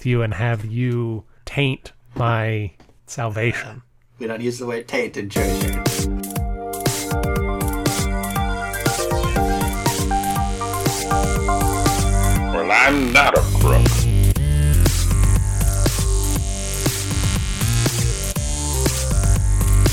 [0.00, 2.72] with you and have you taint my
[3.06, 3.82] salvation.
[4.18, 5.46] We don't use the word taint in church.
[12.48, 13.86] Well, I'm not a crook.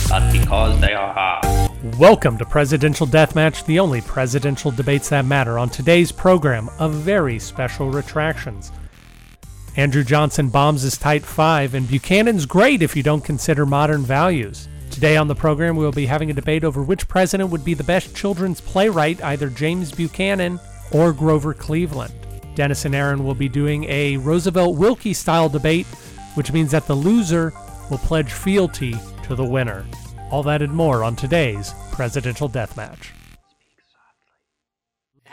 [0.09, 1.97] but because they are hard.
[1.99, 5.59] Welcome to Presidential Deathmatch, the only presidential debates that matter.
[5.59, 8.71] On today's program, a very special retractions.
[9.77, 14.67] Andrew Johnson bombs his tight five, and Buchanan's great if you don't consider modern values.
[14.89, 17.75] Today on the program, we will be having a debate over which president would be
[17.75, 20.59] the best children's playwright, either James Buchanan
[20.91, 22.11] or Grover Cleveland.
[22.55, 25.85] Dennis and Aaron will be doing a Roosevelt Willkie style debate,
[26.33, 27.53] which means that the loser
[27.91, 28.95] will pledge fealty
[29.27, 29.85] to the winner.
[30.31, 33.11] All that and more on today's Presidential Deathmatch.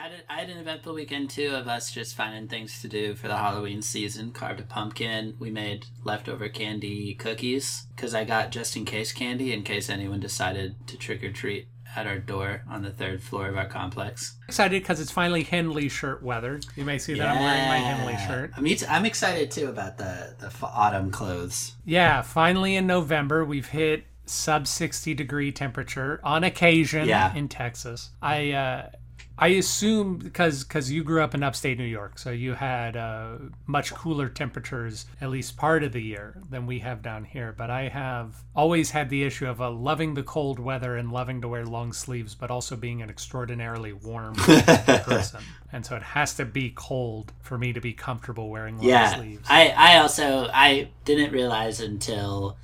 [0.04, 3.14] Had a, I had an eventful weekend too of us just finding things to do
[3.14, 4.32] for the Halloween season.
[4.32, 5.34] Carved a pumpkin.
[5.38, 10.20] We made leftover candy cookies because I got just in case candy in case anyone
[10.20, 14.37] decided to trick or treat at our door on the third floor of our complex.
[14.46, 16.60] Excited because it's finally Henley shirt weather.
[16.76, 18.51] You may see that I'm wearing my Henley shirt.
[18.59, 21.76] I'm, I'm excited too about the, the f- autumn clothes.
[21.86, 27.34] Yeah, finally in November we've hit sub 60 degree temperature on occasion Yeah.
[27.34, 28.10] in Texas.
[28.20, 28.88] I uh
[29.37, 33.37] I assume because because you grew up in upstate New York, so you had uh,
[33.66, 37.52] much cooler temperatures at least part of the year than we have down here.
[37.57, 41.41] But I have always had the issue of uh, loving the cold weather and loving
[41.41, 45.43] to wear long sleeves, but also being an extraordinarily warm person.
[45.73, 49.16] And so it has to be cold for me to be comfortable wearing long Yeah,
[49.16, 49.46] sleeves.
[49.51, 52.57] I, I also I didn't realize until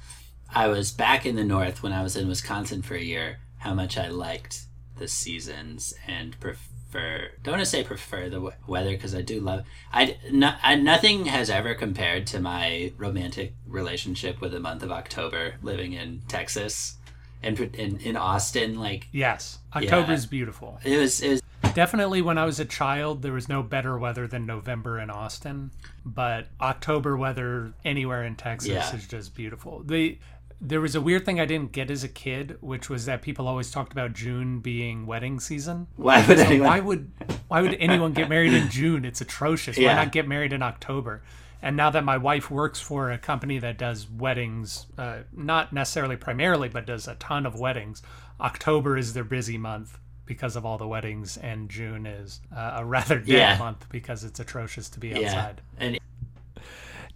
[0.55, 3.75] I was back in the north when I was in Wisconsin for a year how
[3.75, 4.63] much I liked
[5.01, 7.31] the seasons and prefer.
[7.43, 9.65] Don't want to say prefer the we- weather because I do love.
[9.93, 14.93] I, no, I nothing has ever compared to my romantic relationship with the month of
[14.93, 16.97] October living in Texas
[17.43, 18.79] and in, in Austin.
[18.79, 20.79] Like yes, October's beautiful.
[20.85, 21.41] it was it was
[21.75, 25.71] Definitely, when I was a child, there was no better weather than November in Austin.
[26.05, 28.97] But October weather anywhere in Texas Yeah.
[28.97, 29.83] is just beautiful.
[29.85, 30.19] The
[30.61, 33.49] there was a weird thing I didn't get as a kid, which was that people
[33.49, 35.87] always talked about June being wedding season.
[35.97, 36.69] why would So anyone?
[36.69, 37.11] why would
[37.49, 39.05] why would anyone get married in June?
[39.05, 39.77] It's atrocious.
[39.77, 39.95] Why Yeah.
[39.97, 41.23] not get married in October?
[41.63, 46.17] And now that my wife works for a company that does weddings, uh, not necessarily
[46.17, 48.03] primarily, but does a ton of weddings,
[48.41, 52.85] October is their busy month because of all the weddings, and June is uh, a
[52.85, 53.59] rather dead Yeah.
[53.59, 55.61] month because it's atrocious to be yeah, outside.
[55.79, 55.99] and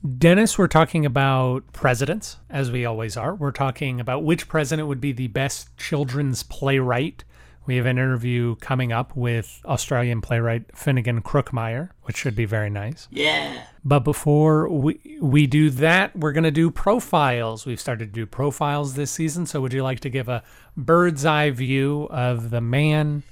[0.04, 3.34] Dennis, we're talking about presidents, as we always are.
[3.34, 7.24] We're talking about which president would be the best children's playwright.
[7.64, 12.68] We have an interview coming up with Australian playwright Finnegan Kruckemeyer, which should be very
[12.68, 13.08] nice.
[13.10, 13.62] yeah.
[13.82, 17.64] But before we, we do that, we're going to do profiles.
[17.64, 19.46] We've started to do profiles this season.
[19.46, 20.42] So, would you like to give a
[20.76, 23.22] bird's eye view of the man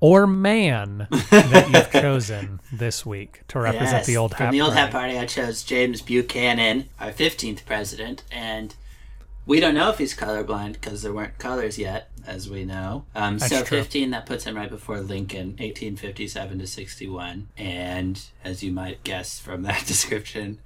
[0.00, 4.60] or man that you've chosen this week to represent Yes, the old From hat the
[4.60, 4.80] old party?
[4.80, 8.74] hat party, I chose James Buchanan, our 15th president, and
[9.46, 13.06] we don't know if he's colorblind because there weren't colors yet, as we know.
[13.14, 13.78] Um, so true.
[13.78, 17.48] 15, that puts him right before Lincoln, 1857 to 61.
[17.56, 20.58] And as you might guess from that description,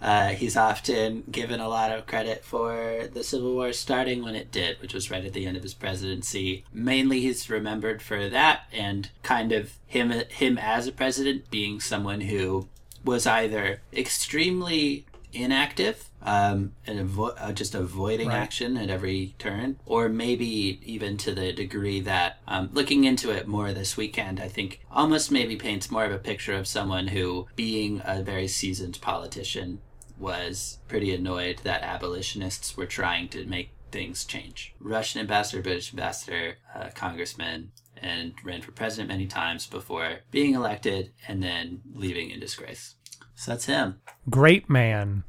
[0.00, 4.52] uh, he's often given a lot of credit for the Civil War starting when it
[4.52, 6.64] did, which was right at the end of his presidency.
[6.72, 12.22] Mainly, he's remembered for that and kind of him him as a president being someone
[12.22, 12.68] who
[13.04, 18.36] was either extremely inactive um, and avo- uh, just avoiding Right.
[18.36, 23.46] action at every turn, or maybe even to the degree that um, looking into it
[23.46, 27.46] more this weekend, I think almost maybe paints more of a picture of someone who,
[27.54, 29.80] being a very seasoned politician,
[30.18, 34.74] was pretty annoyed that abolitionists were trying to make things change.
[34.80, 37.70] Russian ambassador, British ambassador, uh, congressman,
[38.02, 42.94] and ran for president many times before being elected and then leaving in disgrace.
[43.36, 44.00] So that's him.
[44.28, 45.22] Great man,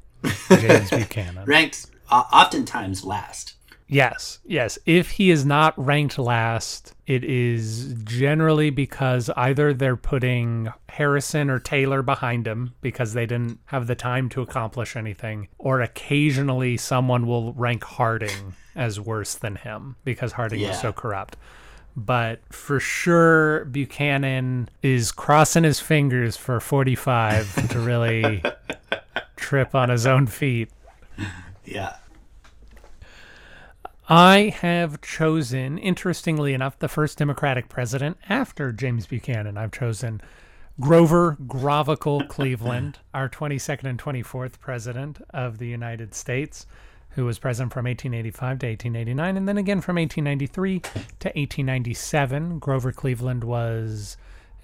[0.50, 1.46] James Buchanan.
[1.46, 3.53] Ranked uh, oftentimes last.
[3.90, 4.78] Yes, yes.
[4.85, 11.59] If he is not ranked last, it is generally because either they're putting Harrison or
[11.59, 17.28] Taylor behind him because they didn't have the time to accomplish anything, or occasionally someone
[17.28, 21.37] will rank Harding as worse than him because Harding was so corrupt.
[21.97, 28.44] But for sure, Buchanan is crossing his fingers for 45 to really
[29.35, 30.70] trip on his own feet.
[31.66, 31.96] Yeah.
[34.08, 39.58] I have chosen, interestingly enough, the first Democratic president after James Buchanan.
[39.58, 40.22] I've chosen
[40.79, 46.67] Grover Grovicle Cleveland, our 22nd and 24th president of the United States,
[47.17, 52.59] who was president from 1885 to 1889, and then again from 1893 to 1897.
[52.59, 54.17] Grover Cleveland was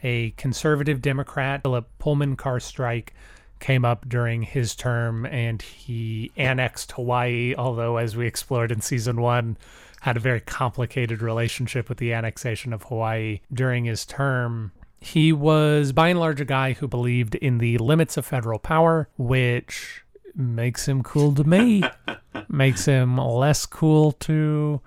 [0.04, 1.64] a conservative Democrat.
[1.64, 3.16] Philip Pullman car strike
[3.60, 9.20] came up during his term, and he annexed Hawaii, although, as we explored in season
[9.20, 9.58] one,
[10.02, 14.74] had a very complicated relationship with the annexation of Hawaii during his term.
[15.00, 19.10] He was by and large a guy who believed in the limits of federal power,
[19.18, 20.03] which
[20.36, 21.84] makes him cool to me,
[22.50, 24.82] makes him less cool to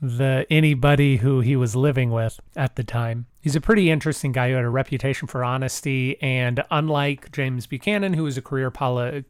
[0.00, 3.26] the anybody who he was living with at the time.
[3.40, 8.14] He's a pretty interesting guy who had a reputation for honesty, and unlike James Buchanan,
[8.14, 9.24] who was a career poli-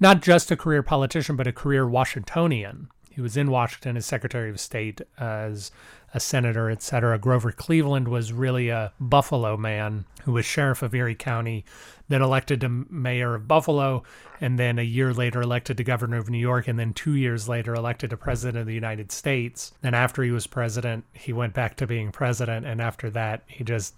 [0.00, 2.88] not just a career politician, but a career Washingtonian.
[3.10, 5.70] He was in Washington as Secretary of State, as
[6.14, 7.18] a senator, etc.
[7.18, 11.64] Grover Cleveland was really a Buffalo man who was sheriff of Erie County,
[12.08, 14.02] then elected to mayor of Buffalo,
[14.40, 17.48] and then a year later elected to governor of New York, and then two years
[17.48, 19.72] later elected to president of the United States.
[19.82, 23.64] And after he was president, he went back to being president, and after that, he
[23.64, 23.94] just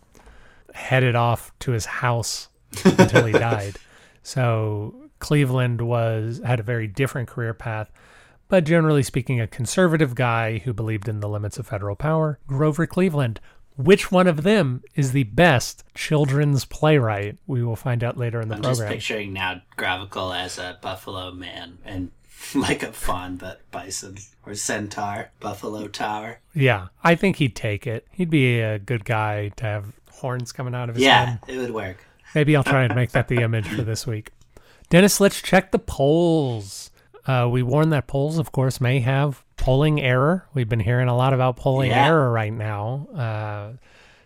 [0.72, 2.48] headed off to his house
[2.84, 3.76] until he died.
[4.22, 7.90] So Cleveland was had a very different career path
[8.48, 12.38] but generally speaking, a conservative guy who believed in the limits of federal power.
[12.46, 13.40] Grover Cleveland.
[13.76, 17.38] Which one of them is the best children's playwright?
[17.46, 18.88] We will find out later in the I'm program.
[18.88, 22.12] just picturing now Gravicle as a buffalo man and
[22.54, 26.38] like a fawn, but bison or centaur, buffalo tower.
[26.54, 28.06] Yeah, I think he'd take it.
[28.12, 31.10] He'd be a good guy to have horns coming out of his head.
[31.10, 31.40] Yeah, head.
[31.48, 32.04] it would work.
[32.34, 34.30] Maybe I'll try and make that the image for this week.
[34.88, 36.90] Dennis, let's check the polls.
[37.26, 40.46] Uh, we warn that polls, of course, may have polling error.
[40.52, 42.06] We've been hearing a lot about polling Yeah.
[42.06, 43.06] error right now.
[43.16, 43.72] Uh,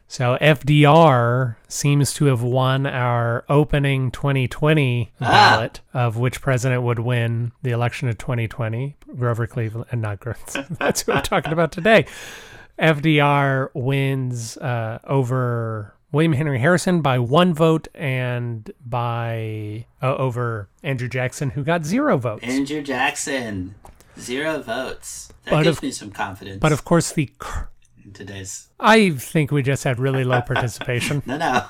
[0.08, 5.24] so FDR seems to have won our opening 2020 Ah.
[5.26, 8.96] ballot of which president would win the election of 2020.
[9.16, 10.38] Grover Cleveland, and not Grover.
[10.70, 12.06] That's who I'm talking about today.
[12.78, 21.08] FDR wins uh, over William Henry Harrison by one vote and by uh, over Andrew
[21.08, 22.44] Jackson, who got zero votes.
[22.44, 23.74] Andrew Jackson,
[24.18, 25.32] zero votes.
[25.44, 26.60] That But gives of- me some confidence.
[26.60, 27.30] but of course, the
[28.04, 31.22] in today's I think we just had really low participation.
[31.26, 31.64] no, no.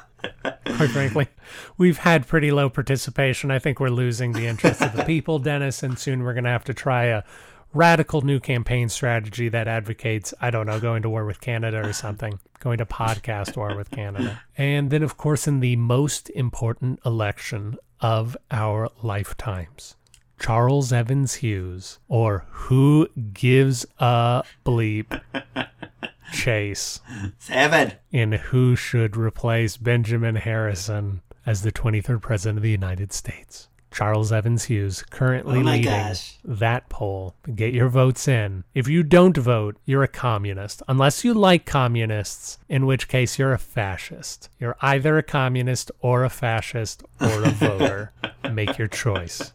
[0.76, 1.28] quite frankly,
[1.76, 3.50] we've had pretty low participation.
[3.50, 6.50] I think we're losing the interest of the people, Dennis, and soon we're going to
[6.50, 7.22] have to try a
[7.72, 11.92] radical new campaign strategy that advocates, I don't know, going to war with Canada or
[11.92, 14.40] something, going to podcast war with Canada.
[14.56, 19.96] And then, of course, in the most important election of our lifetimes.
[20.38, 25.20] Charles Evans Hughes, or who gives a bleep,
[26.32, 27.00] Chase
[27.38, 27.92] Seven.
[28.12, 33.68] in who should replace Benjamin Harrison as the 23rd President of the United States.
[33.98, 36.36] Charles Evans Hughes currently Oh leading gosh.
[36.44, 37.34] that poll.
[37.52, 38.62] Get your votes in.
[38.72, 40.84] If you don't vote, you're a communist.
[40.86, 44.50] Unless you like communists, in which case you're a fascist.
[44.60, 48.12] You're either a communist or a fascist or a voter.
[48.52, 49.52] Make your choice.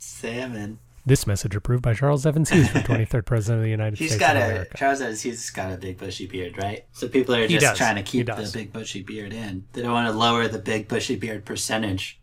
[0.00, 0.80] Seven.
[1.06, 4.20] This message approved by Charles Evans Hughes for 23rd President of the United He's States
[4.20, 4.76] got of a America.
[4.76, 5.22] Charles Evans.
[5.22, 6.84] He's got a big bushy beard, right?
[6.92, 9.64] So people are just trying to keep the big bushy beard in.
[9.72, 12.19] They don't want to lower the big bushy beard percentage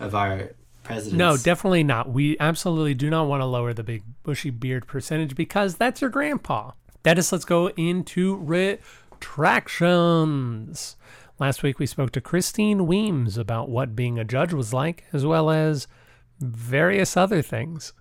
[0.00, 0.50] of our
[0.82, 1.18] presidents.
[1.18, 2.10] No, definitely not.
[2.10, 6.10] We absolutely do not want to lower the big bushy beard percentage because that's your
[6.10, 6.72] grandpa.
[7.02, 10.96] Dennis, let's go into retractions.
[11.38, 15.26] Last week we spoke to Christine Weems about what being a judge was like, as
[15.26, 15.88] well as
[16.38, 17.92] various other things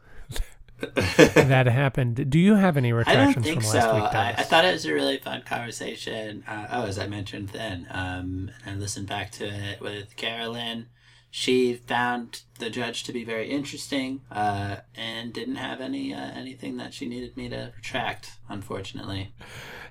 [0.96, 2.30] that happened.
[2.30, 3.78] Do you have any retractions from so.
[3.78, 4.30] last week, I?
[4.38, 6.44] I thought it was a really fun conversation.
[6.48, 10.88] Uh, oh, as I mentioned then, um, I listened back to it with Carolyn.
[11.36, 16.78] She found the judge to be very interesting uh, and didn't have any uh, anything
[16.78, 18.34] that she needed me to retract.
[18.50, 19.34] Unfortunately,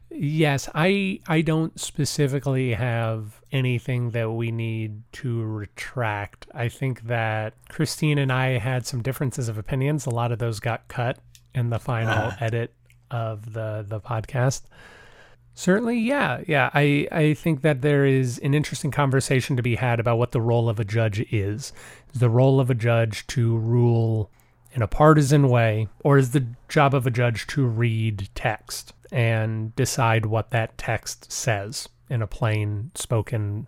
[0.08, 6.46] Yes, I I don't specifically have anything that we need to retract.
[6.54, 10.06] I think that Christine and I had some differences of opinions.
[10.06, 11.18] A lot of those got cut
[11.56, 12.36] in the final Ah.
[12.40, 12.72] edit
[13.10, 14.62] of the the podcast.
[15.54, 16.70] Certainly, yeah, yeah.
[16.72, 20.40] I I think that there is an interesting conversation to be had about what the
[20.40, 21.72] role of a judge is.
[22.14, 24.30] Is the role of a judge to rule
[24.72, 29.76] in a partisan way, or is the job of a judge to read text and
[29.76, 33.66] decide what that text says in a plain spoken,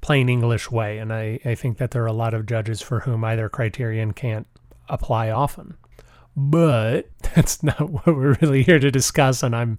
[0.00, 0.98] plain English way?
[0.98, 4.12] And I, I think that there are a lot of judges for whom either criterion
[4.12, 4.46] can't
[4.88, 5.76] apply often.
[6.36, 9.78] But that's not what we're really here to discuss, and I'm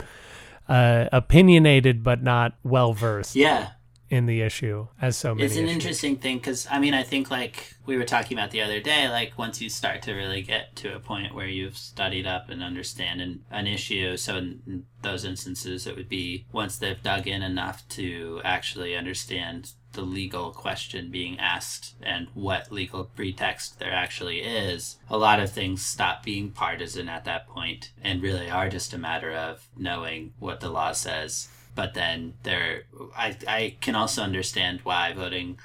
[0.70, 3.72] uh, opinionated but not well versed yeah,
[4.10, 5.46] in the issue as so many.
[5.46, 5.76] It's an issues.
[5.76, 9.10] interesting thing because I mean I think like we were talking about the other day,
[9.10, 12.64] like once you start to really get to a point where you've studied up and
[12.64, 17.28] understand an, an issue, so in, in those instances it would be once they've dug
[17.28, 23.94] in enough to actually understand the legal question being asked and what legal pretext there
[23.94, 28.70] actually is, a lot of things stop being partisan at that point and really are
[28.70, 31.50] just a matter of knowing what the law says.
[31.76, 32.84] But then there,
[33.16, 35.60] I, I can also understand why voting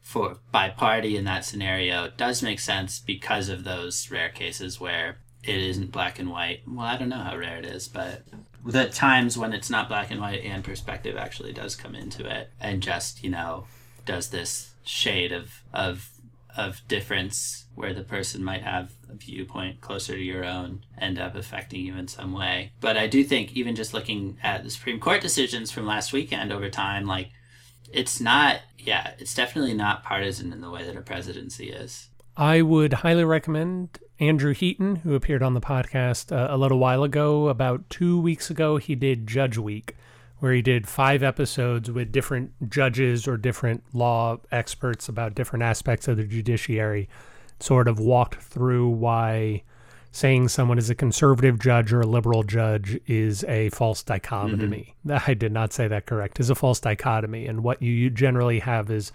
[0.00, 5.18] for by party in that scenario does make sense because of those rare cases where
[5.42, 6.60] it isn't black and white.
[6.66, 8.22] Well, I don't know how rare it is, but
[8.64, 12.50] the times when it's not black and white and perspective actually does come into it
[12.60, 13.66] and just you know
[14.04, 16.10] does this shade of of
[16.56, 21.34] of difference where the person might have a viewpoint closer to your own end up
[21.34, 22.72] affecting you in some way.
[22.80, 26.52] But i do think even just looking at the supreme court decisions from last weekend
[26.52, 27.30] over time like
[27.92, 32.08] it's not yeah it's definitely not partisan in the way that a presidency is.
[32.36, 37.02] I would highly recommend Andrew Heaton, who appeared on the podcast uh, a little while
[37.04, 37.48] ago.
[37.48, 39.94] About two weeks ago, he did Judge Week,
[40.38, 46.08] where he did five episodes with different judges or different law experts about different aspects
[46.08, 47.08] of the judiciary,
[47.60, 49.62] sort of walked through why
[50.16, 54.94] saying someone is a conservative judge or a liberal judge is a false dichotomy.
[55.26, 57.46] I did not say that correct, is a false dichotomy.
[57.46, 59.12] And what you generally have is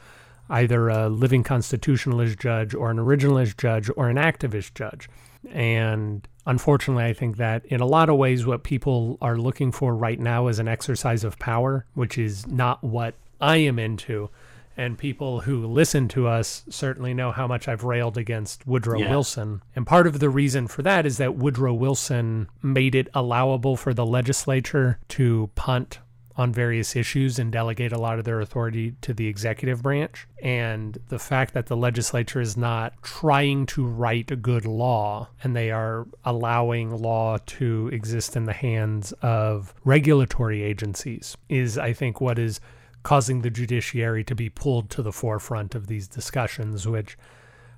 [0.52, 5.10] either a living constitutionalist judge or an originalist judge or an activist judge.
[5.50, 9.96] And unfortunately, I think that in a lot of ways, what people are looking for
[9.96, 14.30] right now is an exercise of power, which is not what I am into.
[14.78, 19.10] And people who listen to us certainly know how much I've railed against Woodrow Yeah.
[19.10, 19.62] Wilson.
[19.76, 23.94] And part of the reason for that is that Woodrow Wilson made it allowable for
[23.94, 26.00] the legislature to punt
[26.36, 30.28] on various issues and delegate a lot of their authority to the executive branch.
[30.42, 35.56] And the fact that the legislature is not trying to write a good law and
[35.56, 42.22] they are allowing law to exist in the hands of regulatory agencies is, I think,
[42.22, 42.60] what is
[43.04, 47.18] causing the judiciary to be pulled to the forefront of these discussions, which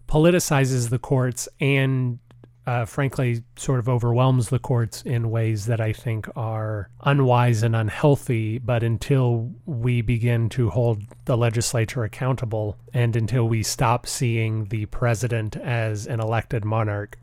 [0.07, 2.19] politicizes the courts and
[2.65, 7.75] uh, frankly, sort of overwhelms the courts in ways that I think are unwise and
[7.75, 8.58] unhealthy.
[8.58, 14.86] But until we begin to hold the legislature accountable and until we stop seeing the
[14.88, 17.17] president as an elected monarch,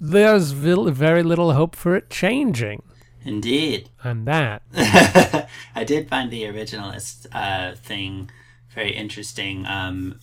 [0.00, 2.82] there's very little hope for it changing.
[3.24, 4.62] indeed And that,
[5.74, 8.30] I did find the originalist uh, thing
[8.74, 9.64] very interesting.
[9.66, 10.20] Um,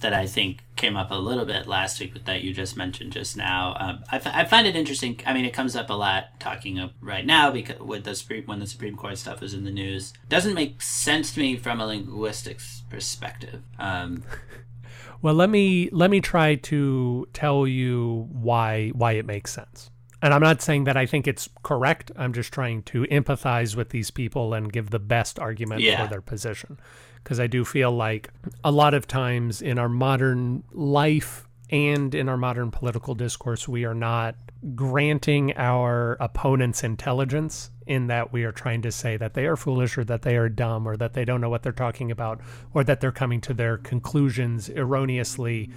[0.00, 3.12] that I think came up a little bit last week, but that you just mentioned
[3.12, 3.76] just now.
[3.78, 5.20] Um, I, f- I find it interesting.
[5.26, 8.60] I mean, it comes up a lot talking right now because with the Supreme when
[8.60, 11.86] the Supreme Court stuff is in the news, doesn't make sense to me from a
[11.86, 13.62] linguistics perspective.
[13.78, 14.24] Um,
[15.22, 19.90] well, let me let me try to tell you why why it makes sense.
[20.22, 22.12] And I'm not saying that I think it's correct.
[22.14, 26.02] I'm just trying to empathize with these people and give the best argument Yeah.
[26.04, 26.78] for their position.
[27.22, 28.30] Because I do feel like
[28.64, 33.84] a lot of times in our modern life and in our modern political discourse, we
[33.84, 34.34] are not
[34.74, 39.96] granting our opponents intelligence in that we are trying to say that they are foolish
[39.96, 42.40] or that they are dumb or that they don't know what they're talking about
[42.74, 45.70] or that they're coming to their conclusions erroneously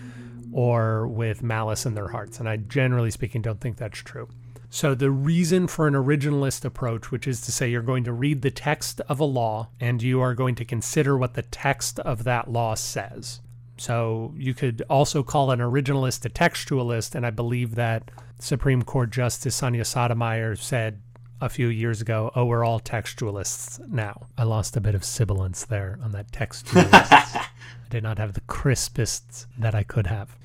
[0.51, 2.39] or with malice in their hearts.
[2.39, 4.27] And I generally speaking don't think that's true.
[4.75, 8.41] So, the reason for an originalist approach, which is to say you're going to read
[8.41, 12.23] the text of a law and you are going to consider what the text of
[12.23, 13.41] that law says.
[13.77, 19.11] So, you could also call an originalist a textualist, and I believe that Supreme Court
[19.11, 21.03] Justice Sonia Sotomayor said
[21.39, 24.25] a few years ago, oh, we're all textualists now.
[24.39, 27.45] I lost a bit of sibilance there on that textualist.
[27.85, 30.35] I did not have the crispest that I could have.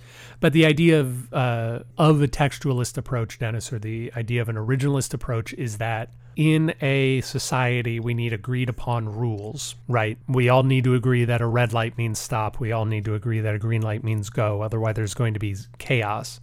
[0.41, 4.57] But the idea of uh, of a textualist approach, Dennis, or the idea of an
[4.57, 10.17] originalist approach, is that in a society we need agreed upon rules, right?
[10.29, 12.61] We all need to agree that a red light means stop.
[12.61, 14.63] We all need to agree that a green light means go.
[14.63, 16.41] Otherwise, there's going to be chaos.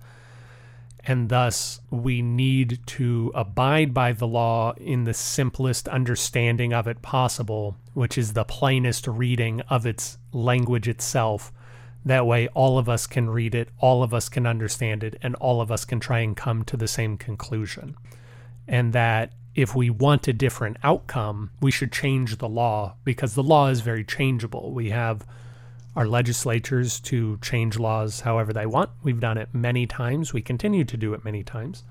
[1.07, 7.03] And thus, we need to abide by the law in the simplest understanding of it
[7.03, 11.53] possible, which is the plainest reading of its language itself.
[12.03, 15.35] That way, all of us can read it, all of us can understand it, and
[15.35, 17.95] all of us can try and come to the same conclusion.
[18.67, 23.43] And that if we want a different outcome, we should change the law because the
[23.43, 24.71] law is very changeable.
[24.71, 25.25] We have
[25.95, 28.89] our legislatures to change laws however they want.
[29.03, 30.33] We've done it many times.
[30.33, 31.83] We continue to do it many times.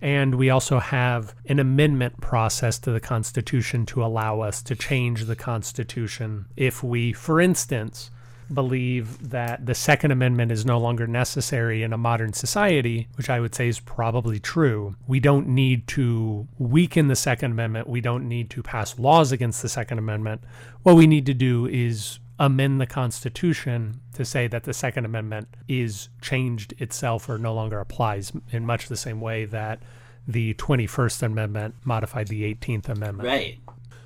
[0.00, 5.24] And we also have an amendment process to the Constitution to allow us to change
[5.24, 8.10] the Constitution if we, for instance,
[8.52, 13.40] believe that the Second Amendment is no longer necessary in a modern society, which I
[13.40, 14.94] would say is probably true.
[15.06, 17.88] We don't need to weaken the Second Amendment.
[17.88, 20.42] We don't need to pass laws against the Second Amendment.
[20.82, 25.48] What we need to do is amend the Constitution to say that the Second Amendment
[25.66, 29.80] is changed itself or no longer applies in much the same way that
[30.26, 33.26] the 21st Amendment modified the 18th Amendment.
[33.26, 33.58] Right.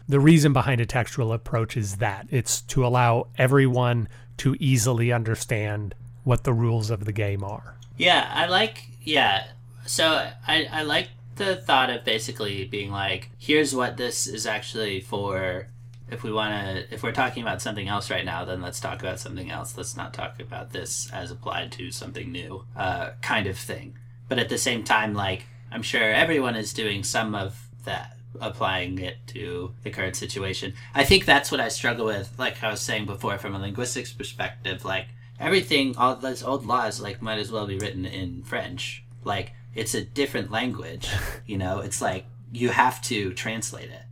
[0.08, 4.08] The reason behind a textual approach is that it's to allow everyone
[4.38, 7.76] to easily understand what the rules of the game are.
[7.96, 9.48] Yeah, I like, yeah.
[9.84, 15.00] So I, I like the thought of basically being like, here's what this is actually
[15.00, 15.68] for
[16.12, 19.00] if we want to if we're talking about something else right now then let's talk
[19.00, 19.76] about something else.
[19.76, 23.96] Let's not talk about this as applied to something new uh, kind of thing.
[24.28, 28.98] But at the same time like i'm sure everyone is doing some of that applying
[28.98, 30.74] it to the current situation.
[30.94, 34.12] I think that's what i struggle with like i was saying before from a linguistics
[34.12, 35.06] perspective like
[35.40, 39.02] everything all those old laws like might as well be written in french.
[39.24, 41.08] Like it's a different language
[41.46, 41.80] you know?
[41.80, 44.02] It's like you have to translate it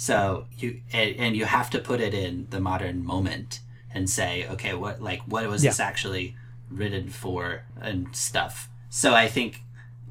[0.00, 3.60] so you and, and you have to put it in the modern moment
[3.92, 5.68] and say, okay, what like what was Yeah.
[5.68, 6.36] this actually
[6.70, 8.70] written for and stuff.
[8.88, 9.60] So I think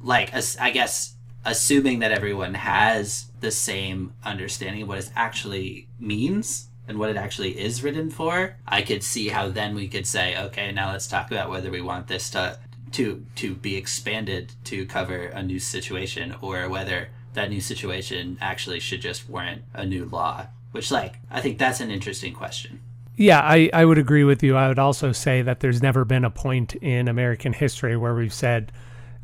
[0.00, 5.88] like as, I guess assuming that everyone has the same understanding of what it actually
[5.98, 10.06] means and what it actually is written for, I could see how then we could
[10.06, 12.60] say, okay, now let's talk about whether we want this to
[12.92, 18.80] to to be expanded to cover a new situation or whether that new situation actually
[18.80, 20.46] should just warrant a new law.
[20.72, 22.80] Which like I think that's an interesting question.
[23.16, 24.56] Yeah, I, I would agree with you.
[24.56, 28.32] I would also say that there's never been a point in American history where we've
[28.32, 28.72] said,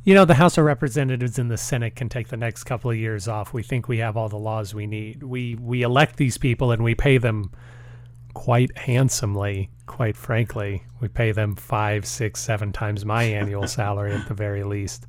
[0.04, 2.96] you know, the House of Representatives and the Senate can take the next couple of
[2.98, 3.54] years off.
[3.54, 5.22] We think we have all the laws we need.
[5.22, 7.52] We we elect these people and we pay them
[8.34, 10.82] quite handsomely, quite frankly.
[11.00, 15.06] We pay them five, six, seven times my annual salary at the very least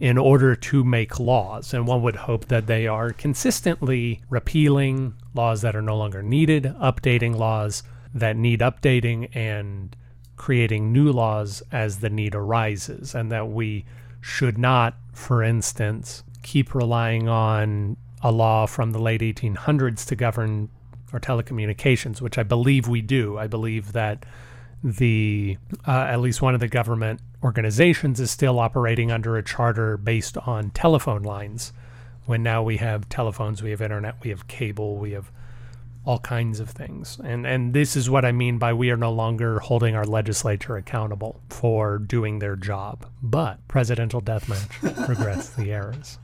[0.00, 1.74] in order to make laws.
[1.74, 6.64] And one would hope that they are consistently repealing laws that are no longer needed,
[6.80, 7.82] updating laws
[8.14, 9.94] that need updating, and
[10.36, 13.14] creating new laws as the need arises.
[13.14, 13.84] And that we
[14.22, 20.70] should not, for instance, keep relying on a law from the late 1800s to govern
[21.12, 23.36] our telecommunications, which I believe we do.
[23.38, 24.24] I believe that
[24.82, 29.96] the uh, at least one of the government organizations is still operating under a charter
[29.96, 31.72] based on telephone lines
[32.26, 35.30] when now we have telephones we have internet we have cable we have
[36.06, 39.12] all kinds of things and and this is what i mean by we are no
[39.12, 46.18] longer holding our legislature accountable for doing their job but presidential deathmatch regrets the errors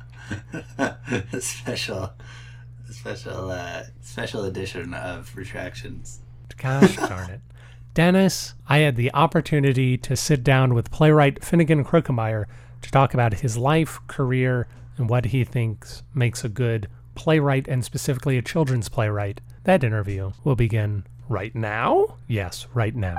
[1.40, 2.10] special
[2.90, 6.20] special uh, special edition of retractions.
[6.56, 7.40] Gosh darn it.
[7.96, 12.44] Dennis, I had the opportunity to sit down with playwright Finnegan Kruckemeyer
[12.82, 17.82] to talk about his life, career, and what he thinks makes a good playwright and
[17.82, 19.40] specifically a children's playwright.
[19.64, 22.18] That interview will begin right now.
[22.28, 23.16] Yes, right now.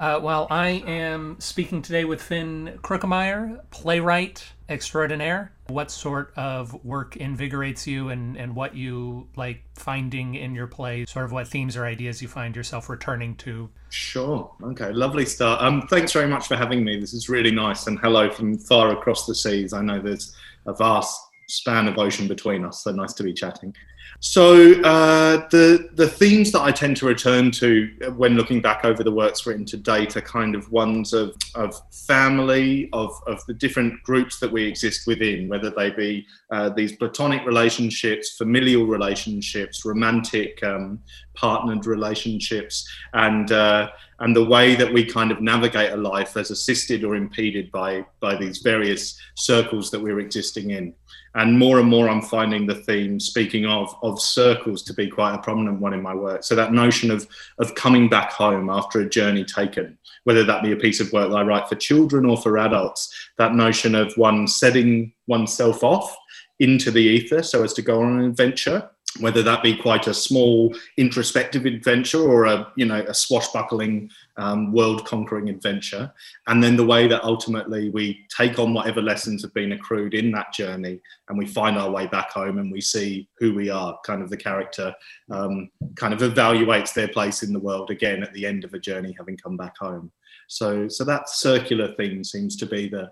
[0.00, 5.52] Uh, well, I am speaking today with Finn Kruckemeyer, playwright extraordinaire.
[5.66, 11.04] What sort of work invigorates you and, and what you like finding in your play,
[11.04, 13.68] sort of what themes or ideas you find yourself returning to?
[13.90, 14.50] Sure.
[14.62, 14.90] Okay.
[14.90, 15.60] Lovely start.
[15.60, 16.98] Um, thanks very much for having me.
[16.98, 17.86] This is really nice.
[17.86, 19.74] And hello from far across the seas.
[19.74, 20.34] I know there's
[20.64, 23.74] a vast span of ocean between us, so nice to be chatting.
[24.22, 29.02] So uh, the the themes that I tend to return to when looking back over
[29.02, 33.54] the works written to date are kind of ones of, of family, of, of the
[33.54, 39.86] different groups that we exist within, whether they be uh, these platonic relationships, familial relationships,
[39.86, 41.00] romantic um,
[41.34, 46.50] partnered relationships, and uh, and the way that we kind of navigate a life as
[46.50, 50.94] assisted or impeded by by these various circles that we're existing in
[51.34, 55.34] and more and more i'm finding the theme speaking of of circles to be quite
[55.34, 56.42] a prominent one in my work.
[56.42, 57.26] So that notion of
[57.58, 61.30] of coming back home after a journey taken whether that be a piece of work
[61.30, 66.16] that i write for children or for adults that notion of one setting oneself off
[66.58, 70.14] into the ether so as to go on an adventure whether that be quite a
[70.14, 76.12] small introspective adventure or a you know a swashbuckling um, world conquering adventure.
[76.46, 80.30] And then the way that ultimately we take on whatever lessons have been accrued in
[80.32, 83.98] that journey and we find our way back home and we see who we are
[84.06, 84.94] kind of the character
[85.30, 88.78] um, kind of evaluates their place in the world again at the end of a
[88.78, 90.10] journey having come back home.
[90.46, 93.10] So so that circular theme seems to be the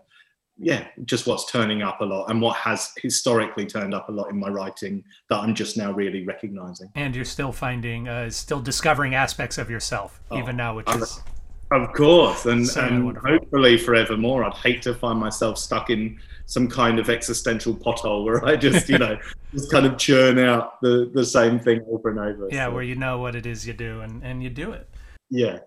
[0.58, 4.30] yeah, just what's turning up a lot and what has historically turned up a lot
[4.30, 6.90] in my writing that I'm just now really recognizing.
[6.96, 11.02] And you're still finding, uh, still discovering aspects of yourself oh, even now, which I'm,
[11.02, 11.20] is.
[11.70, 14.42] Of course, and, and hopefully forevermore.
[14.42, 18.88] I'd hate to find myself stuck in some kind of existential pothole where I just,
[18.88, 19.18] you know,
[19.52, 22.48] just kind of churn out the, the same thing over and over.
[22.50, 22.72] Yeah, so.
[22.72, 24.88] where you know what it is you do and, and you do it.
[25.30, 25.58] Yeah.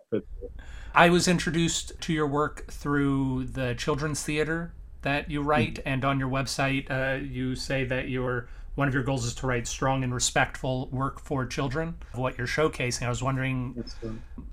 [0.93, 5.89] I was introduced to your work through the children's theater that you write, mm-hmm.
[5.89, 9.47] and on your website, uh, you say that your one of your goals is to
[9.47, 11.95] write strong and respectful work for children.
[12.13, 13.83] What you're showcasing, I was wondering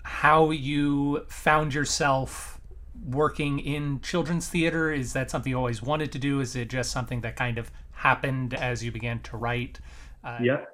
[0.02, 2.60] how you found yourself
[3.08, 4.92] working in children's theater.
[4.92, 6.40] Is that something you always wanted to do?
[6.40, 9.78] Is it just something that kind of happened as you began to write?
[10.24, 10.64] Uh, yeah.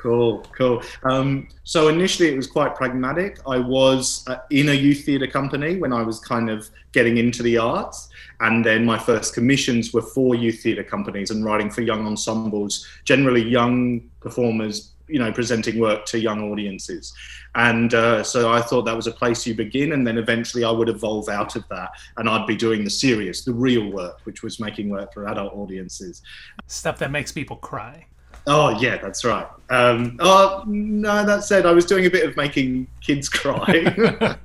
[0.00, 0.82] Cool, cool.
[1.02, 3.40] Um, so initially, it was quite pragmatic.
[3.48, 7.42] I was uh, in a youth theatre company when I was kind of getting into
[7.42, 8.08] the arts,
[8.38, 12.86] and then my first commissions were for youth theatre companies and writing for young ensembles,
[13.02, 17.12] generally young performers, you know, presenting work to young audiences.
[17.56, 20.70] And uh, so I thought that was a place you begin, and then eventually I
[20.70, 24.44] would evolve out of that, and I'd be doing the serious, the real work, which
[24.44, 26.22] was making work for adult audiences.
[26.68, 28.06] Stuff that makes people cry.
[28.48, 29.46] Oh yeah, that's right.
[29.68, 33.84] Um, oh no, that said, I was doing a bit of making kids cry.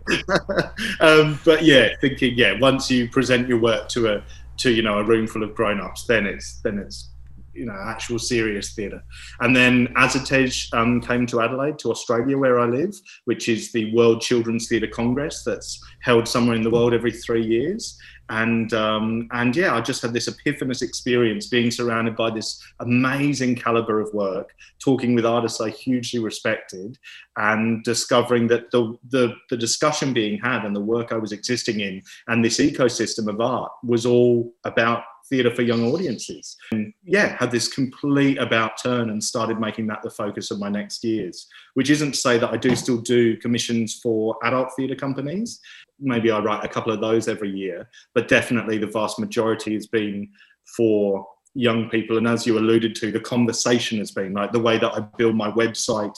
[0.99, 4.23] um, but yeah, thinking yeah, once you present your work to a
[4.57, 7.11] to you know a room full of grown ups, then it's then it's
[7.53, 9.01] you know actual serious theatre.
[9.39, 13.93] And then ASSITEJ um, came to Adelaide, to Australia, where I live, which is the
[13.95, 17.97] World Children's Theatre Congress that's held somewhere in the world every three years
[18.33, 23.55] and um, and yeah, I just had this epiphanous experience being surrounded by this amazing
[23.55, 26.97] caliber of work, talking with artists I hugely respected,
[27.37, 31.79] and discovering that the, the the discussion being had and the work I was existing
[31.81, 36.57] in and this ecosystem of art was all about theatre for young audiences.
[36.71, 40.69] And yeah, had this complete about turn and started making that the focus of my
[40.69, 44.95] next years, which isn't to say that I do still do commissions for adult theatre
[44.95, 45.59] companies.
[46.03, 49.87] Maybe I write a couple of those every year, but definitely the vast majority has
[49.87, 50.29] been
[50.75, 52.17] for young people.
[52.17, 55.35] And as you alluded to, the conversation has been like the way that I build
[55.35, 56.17] my website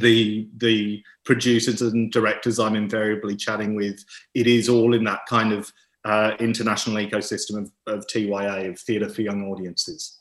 [0.00, 4.04] the the producers and directors I'm invariably chatting with,
[4.34, 5.72] it is all in that kind of
[6.04, 10.18] uh, international ecosystem of, of TYA, of theatre for young audiences.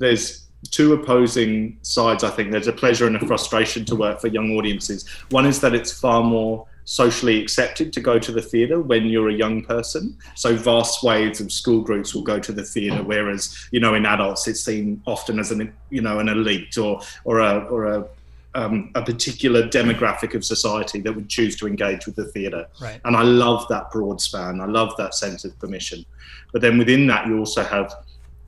[0.00, 2.50] There's two opposing sides, I think.
[2.50, 5.06] There's a pleasure and a frustration to work for young audiences.
[5.30, 9.28] One is that it's far more socially accepted to go to the theatre when you're
[9.28, 10.16] a young person.
[10.34, 14.06] So vast waves of school groups will go to the theatre, whereas you know in
[14.06, 18.08] adults it's seen often as an you know an elite or or a or a
[18.54, 22.66] um, a particular demographic of society that would choose to engage with the theatre.
[22.80, 23.00] Right.
[23.04, 24.62] And I love that broad span.
[24.62, 26.06] I love that sense of permission.
[26.52, 27.94] But then within that, you also have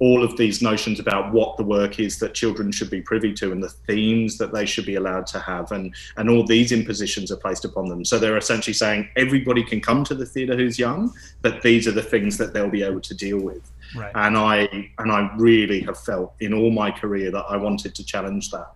[0.00, 3.52] all of these notions about what the work is that children should be privy to
[3.52, 7.30] and the themes that they should be allowed to have and and all these impositions
[7.30, 8.04] are placed upon them.
[8.04, 11.92] So they're essentially saying everybody can come to the theatre who's young but these are
[11.92, 13.70] the things that they'll be able to deal with.
[13.96, 14.12] Right.
[14.14, 18.04] and i and i really have felt in all my career that i wanted to
[18.04, 18.68] challenge that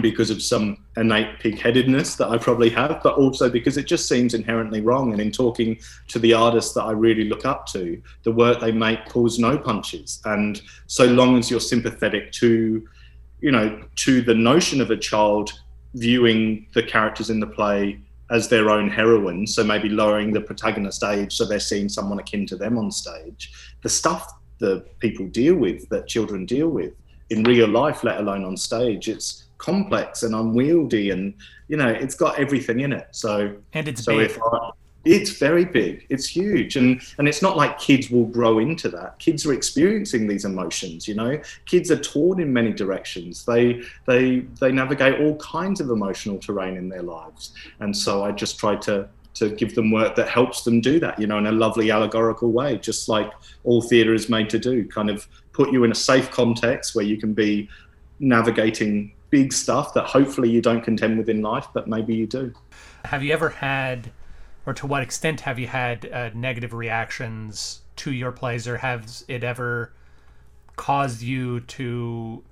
[0.00, 4.34] because of some innate pig-headedness that I probably have, but also because it just seems
[4.34, 5.12] inherently wrong.
[5.12, 8.72] And in talking to the artists that I really look up to, the work they
[8.72, 10.20] make pulls no punches.
[10.24, 12.86] And so long as you're sympathetic to,
[13.40, 15.52] you know, to the notion of a child
[15.94, 17.98] viewing the characters in the play
[18.30, 22.44] as their own heroines, so maybe lowering the protagonist age so they're seeing someone akin
[22.44, 26.92] to them on stage, the stuff that people deal with, that children deal with
[27.30, 31.34] in real life, let alone on stage, it's complex and unwieldy and
[31.68, 33.08] you know it's got everything in it.
[33.12, 34.38] So and it's so big.
[34.52, 34.70] I,
[35.04, 36.04] it's very big.
[36.08, 36.76] It's huge.
[36.76, 39.18] And and it's not like kids will grow into that.
[39.18, 41.40] Kids are experiencing these emotions you know?
[41.64, 43.44] Kids are torn in many directions.
[43.44, 47.52] They they they navigate all kinds of emotional terrain in their lives.
[47.80, 51.18] And so i just try to to give them work that helps them do that
[51.18, 53.30] you know in a lovely allegorical way just like
[53.64, 57.04] all theatre is made to do kind of put you in a safe context where
[57.04, 57.68] you can be
[58.18, 62.52] navigating big stuff that hopefully you don't contend with in life, but maybe you do.
[63.04, 64.10] Have you ever had,
[64.64, 69.24] or to what extent have you had uh, negative reactions to your plays, or has
[69.28, 69.92] it ever
[70.76, 72.42] caused you to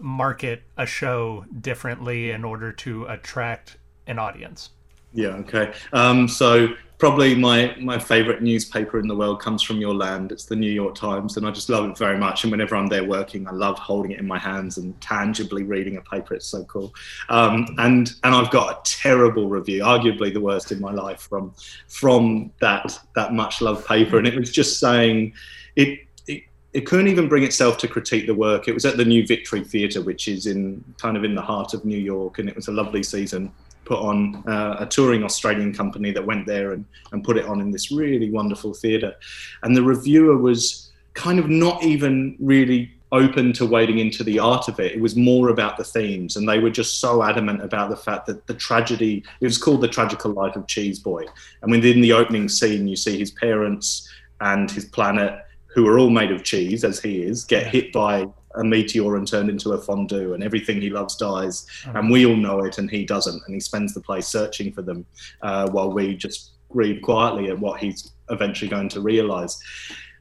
[0.00, 4.70] market a show differently in order to attract an audience?
[5.12, 5.72] Yeah, okay.
[5.92, 10.32] Um, so probably my my favorite newspaper in the world comes from your land.
[10.32, 12.44] It's the new york times and i just love it very much.
[12.44, 15.96] And whenever i'm there working i love holding it in my hands and tangibly reading
[15.96, 16.34] a paper.
[16.34, 16.92] It's so cool.
[17.28, 21.54] Um, and and i've got a terrible review arguably the worst in my life from
[21.88, 24.18] from that that much loved paper.
[24.18, 25.34] And it was just saying
[25.76, 26.00] it,
[26.72, 28.68] it couldn't even bring itself to critique the work.
[28.68, 31.72] It was at the New Victory Theatre, which is in kind of in the heart
[31.72, 33.52] of New York, and it was a lovely season
[33.88, 37.60] put on uh, a touring Australian company that went there and, and put it on
[37.60, 39.14] in this really wonderful theatre.
[39.62, 44.68] And the reviewer was kind of not even really open to wading into the art
[44.68, 44.92] of it.
[44.92, 48.26] It was more about the themes, and they were just so adamant about the fact
[48.26, 49.24] that the tragedy.
[49.40, 51.24] It was called the tragical life of Cheese Boy,
[51.62, 54.08] and within the opening scene, you see his parents
[54.40, 55.32] and his planet,
[55.66, 59.26] who are all made of cheese, as he is, get hit by a meteor and
[59.26, 62.90] turned into a fondue, and everything he loves dies, and we all know it, and
[62.90, 65.06] he doesn't, and he spends the play searching for them,
[65.42, 69.58] uh, while we just grieve quietly at what he's eventually going to realize.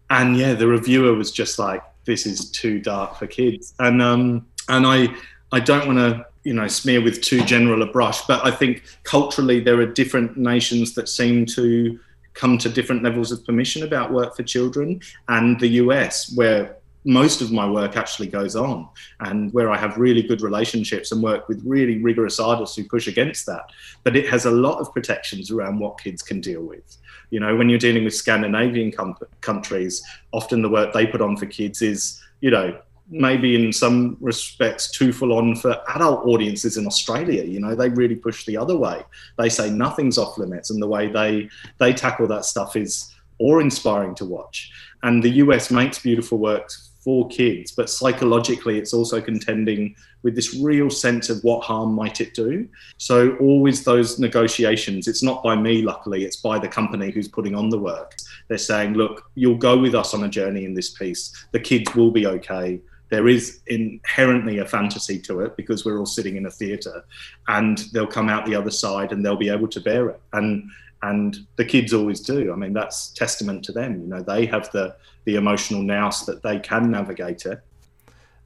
[0.10, 4.47] And yeah, the reviewer was just like, "This is too dark for kids," and um,
[4.69, 5.10] and I
[5.52, 8.84] I don't want to you know smear with too general a brush, but I think
[9.04, 12.00] culturally there are different nations that seem to
[12.34, 16.76] come to different levels of permission about work for children, and the US where
[17.07, 18.85] most of my work actually goes on
[19.21, 23.07] and where I have really good relationships and work with really rigorous artists who push
[23.07, 23.71] against that.
[24.03, 26.97] But it has a lot of protections around what kids can deal with.
[27.29, 31.37] You know, when you're dealing with Scandinavian com- countries, often the work they put on
[31.37, 32.77] for kids is, you know,
[33.09, 37.45] maybe in some respects too full on for adult audiences in Australia.
[37.45, 39.01] You know, they really push the other way.
[39.37, 43.59] They say nothing's off limits, and the way they they tackle that stuff is awe
[43.59, 44.71] inspiring to watch.
[45.03, 50.53] And the US makes beautiful works for kids, but psychologically, it's also contending with this
[50.55, 52.67] real sense of what harm might it do.
[52.97, 57.55] So, always those negotiations, it's not by me, luckily, it's by the company who's putting
[57.55, 58.17] on the work.
[58.49, 61.31] They're saying, look, you'll go with us on a journey in this piece.
[61.53, 62.81] The kids will be okay.
[63.07, 67.05] There is inherently a fantasy to it because we're all sitting in a theatre
[67.47, 70.19] and they'll come out the other side and they'll be able to bear it.
[70.33, 70.69] And
[71.03, 72.51] and the kids always do.
[72.51, 74.01] I mean, that's testament to them.
[74.01, 74.95] You know, they have the
[75.27, 77.59] the emotional nous that they can navigate it.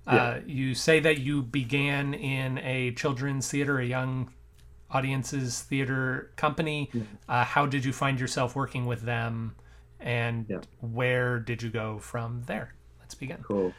[0.07, 4.33] Uh, you say that you began in a children's theater, a young
[4.89, 6.89] audiences theater company.
[6.91, 7.03] Yeah.
[7.29, 9.55] Uh, how did you find yourself working with them,
[9.99, 10.57] and yeah.
[10.79, 12.73] where did you go from there?
[12.99, 13.37] Let's begin.
[13.43, 13.73] Cool.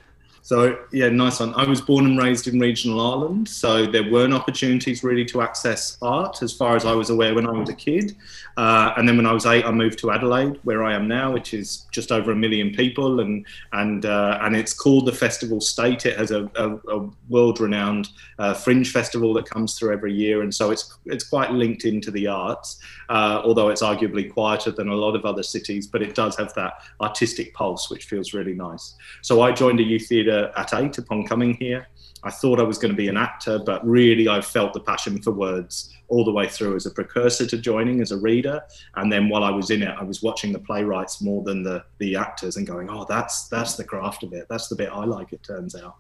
[0.45, 1.55] So yeah, nice one.
[1.55, 5.97] I was born and raised in regional Ireland, so there weren't opportunities really to access
[6.03, 8.17] art as far as I was aware when I was a kid.
[8.57, 11.33] Uh, and then when I was eight, I moved to Adelaide, where I am now,
[11.33, 15.61] which is just over a million people, and and uh, and it's called the Festival
[15.61, 16.07] State.
[16.07, 18.09] It has a, a, a world-renowned
[18.41, 22.11] uh, fringe festival that comes through every year, and so it's it's quite linked into
[22.11, 22.81] the arts.
[23.09, 26.53] Uh, although it's arguably quieter than a lot of other cities, but it does have
[26.55, 28.95] that artistic pulse, which feels really nice.
[29.21, 31.87] So I joined a youth theatre at eight upon coming here.
[32.25, 35.21] I thought I was going to be an actor, but really I felt the passion
[35.21, 38.61] for words all the way through as a precursor to joining as a reader.
[38.97, 41.85] And then while I was in it, I was watching the playwrights more than the
[41.99, 44.47] the actors and going, oh, that's that's the craft of it.
[44.49, 45.33] That's the bit I like.
[45.33, 45.97] It turns out.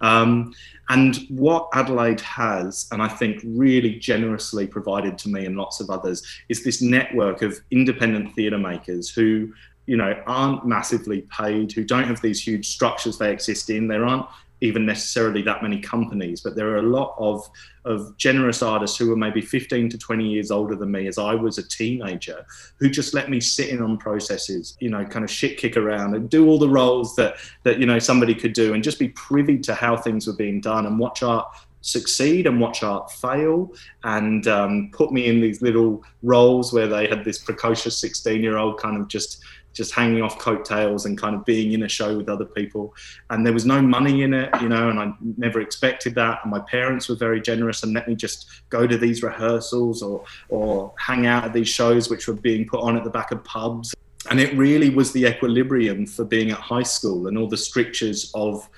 [0.00, 0.54] Um,
[0.88, 5.90] and what Adelaide has, and I think really generously provided to me and lots of
[5.90, 9.52] others, is this network of independent theatre makers who
[9.86, 13.88] you know, aren't massively paid, who don't have these huge structures they exist in.
[13.88, 14.26] There aren't
[14.62, 17.48] even necessarily that many companies, but there are a lot of,
[17.84, 21.34] of generous artists who were maybe 15 to 20 years older than me as I
[21.34, 22.44] was a teenager,
[22.78, 26.14] who just let me sit in on processes, you know, kind of shit kick around
[26.14, 29.08] and do all the roles that, that you know, somebody could do and just be
[29.10, 31.46] privy to how things were being done and watch art
[31.86, 33.72] succeed and watch art fail
[34.02, 38.56] and um, put me in these little roles where they had this precocious 16 year
[38.56, 39.44] old kind of just
[39.76, 42.94] just hanging off coattails and kind of being in a show with other people.
[43.28, 46.40] And there was no money in it, you know, and I never expected that.
[46.42, 50.24] And my parents were very generous and let me just go to these rehearsals or
[50.48, 53.44] or hang out at these shows which were being put on at the back of
[53.44, 53.94] pubs.
[54.30, 58.32] And it really was the equilibrium for being at high school and all the strictures
[58.34, 58.68] of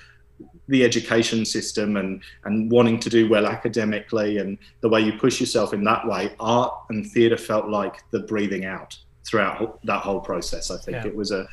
[0.66, 5.40] the education system and and wanting to do well academically and the way you push
[5.40, 10.20] yourself in that way art and theater felt like the breathing out throughout that whole
[10.20, 10.70] process.
[10.70, 11.06] I think yeah.
[11.06, 11.46] it was a,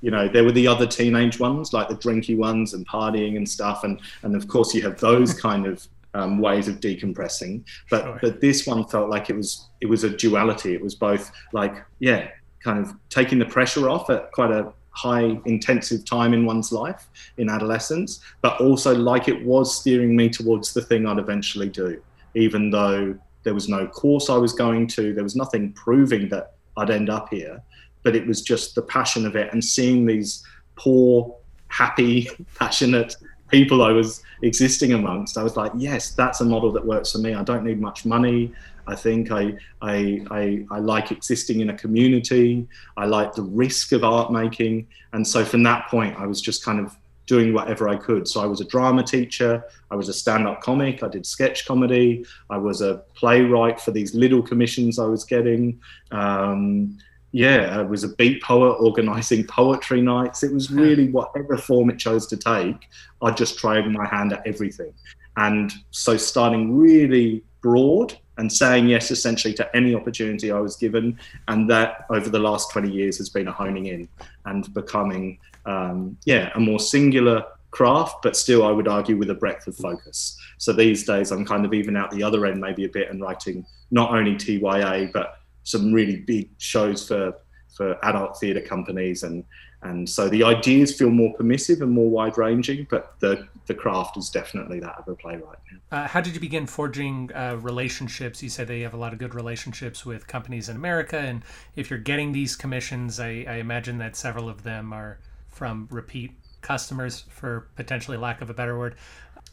[0.00, 3.48] you know, there were the other teenage ones like the drinky ones and partying and
[3.48, 7.62] stuff, and and of course you have those kind of um, ways of decompressing.
[7.90, 8.18] But sure.
[8.20, 10.74] but this one felt like it was it was a duality.
[10.74, 12.28] It was both like yeah,
[12.62, 17.08] kind of taking the pressure off at quite a high intensive time in one's life
[17.38, 22.02] in adolescence, but also like it was steering me towards the thing I'd eventually do,
[22.34, 26.54] even though there was no course I was going to, there was nothing proving that
[26.76, 27.62] I'd end up here.
[28.02, 30.42] But it was just the passion of it and seeing these
[30.76, 31.36] poor,
[31.68, 32.28] happy,
[32.58, 33.16] passionate
[33.48, 35.36] people I was existing amongst.
[35.36, 37.34] I was like, yes, that's a model that works for me.
[37.34, 38.52] I don't need much money.
[38.86, 42.66] I think I, I, I, I, like existing in a community.
[42.96, 44.88] I like the risk of art making.
[45.12, 46.96] And so from that point, I was just kind of
[47.30, 48.26] doing whatever I could.
[48.26, 51.64] So I was a drama teacher, I was a stand up comic, I did sketch
[51.64, 55.80] comedy, I was a playwright for these little commissions I was getting.
[56.10, 56.98] Um,
[57.30, 60.42] yeah, I was a beat poet organizing poetry nights.
[60.42, 62.88] It was really whatever form it chose to take,
[63.22, 64.92] I just tried my hand at everything.
[65.36, 71.16] And so starting really broad and saying yes essentially to any opportunity I was given.
[71.46, 74.08] And that over the last 20 years has been a honing in
[74.46, 79.34] and becoming um, yeah, a more singular craft, but still, I would argue, with a
[79.34, 80.36] breadth of focus.
[80.58, 83.20] So these days, I'm kind of even out the other end, maybe a bit, and
[83.20, 87.34] writing not only TYA, but some really big shows for
[87.76, 89.44] for adult theatre companies, and
[89.82, 94.16] and so the ideas feel more permissive and more wide ranging, but the the craft
[94.16, 95.58] is definitely that of a playwright.
[95.92, 98.42] Uh, how did you begin forging uh, relationships?
[98.42, 101.42] You said that you have a lot of good relationships with companies in America, and
[101.76, 105.18] if you're getting these commissions, I, I imagine that several of them are
[105.60, 108.94] from repeat customers for potentially lack of a better word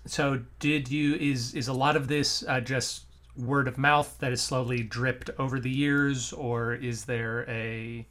[0.05, 3.03] so did you is is a lot of this uh, just
[3.35, 8.07] word of mouth that has slowly dripped over the years or is there a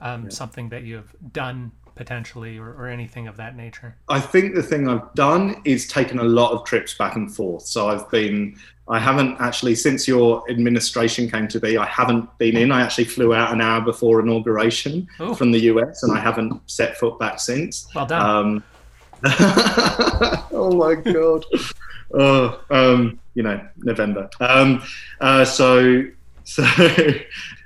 [0.00, 0.28] um, yeah.
[0.30, 4.62] something that you have done potentially or, or anything of that nature i think the
[4.62, 8.56] thing i've done is taken a lot of trips back and forth so i've been
[8.86, 12.70] I haven't actually, since your administration came to be, I haven't been in.
[12.70, 15.34] I actually flew out an hour before inauguration Ooh.
[15.34, 17.88] from the US and I haven't set foot back since.
[17.94, 18.22] Well done.
[18.22, 18.64] Um,
[20.52, 21.46] oh my God.
[22.12, 24.28] oh, um, you know, November.
[24.38, 24.82] Um,
[25.20, 26.04] uh, so,
[26.44, 26.62] so,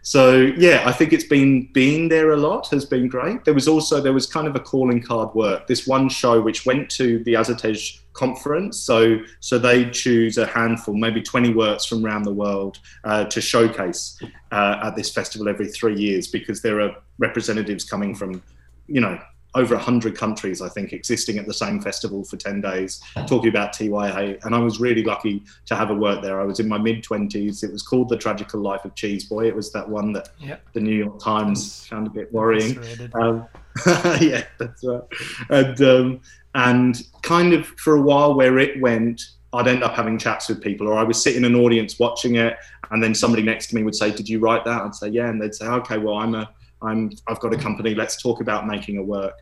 [0.08, 3.44] so yeah, I think it's been being there a lot has been great.
[3.44, 5.66] There was also there was kind of a calling card work.
[5.66, 8.78] This one show which went to the ASSITEJ conference.
[8.78, 13.42] So, so they choose a handful, maybe 20 works from around the world uh, to
[13.42, 14.18] showcase
[14.50, 18.42] uh, at this festival every three years because there are representatives coming from,
[18.86, 19.20] you know,
[19.58, 23.72] over 100 countries, I think, existing at the same festival for 10 days, talking about
[23.72, 24.38] TYA.
[24.44, 26.40] And I was really lucky to have a work there.
[26.40, 27.64] I was in my mid 20s.
[27.64, 29.48] It was called The Tragical Life of Cheese Boy.
[29.48, 30.62] It was that one that yep.
[30.72, 32.78] the New York Times found a bit worrying.
[33.14, 33.46] Um,
[34.20, 35.02] yeah, that's right.
[35.50, 36.20] And, um,
[36.54, 40.62] and kind of for a while, where it went, I'd end up having chats with
[40.62, 42.56] people, or I was sitting in an audience watching it,
[42.90, 45.28] and then somebody next to me would say, "Did you write that?" I'd say, "Yeah,"
[45.28, 46.50] and they'd say, "Okay, well, I'm a,
[46.82, 47.94] I'm, I've got a company.
[47.94, 49.34] Let's talk about making a work."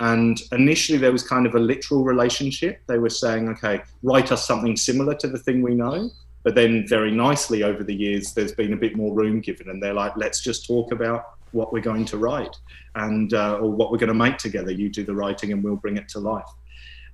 [0.00, 2.80] And initially, there was kind of a literal relationship.
[2.86, 6.10] They were saying, "Okay, write us something similar to the thing we know."
[6.42, 9.82] But then, very nicely over the years, there's been a bit more room given, and
[9.82, 12.56] they're like, "Let's just talk about what we're going to write
[12.94, 14.72] and uh, or what we're going to make together.
[14.72, 16.48] You do the writing and we'll bring it to life.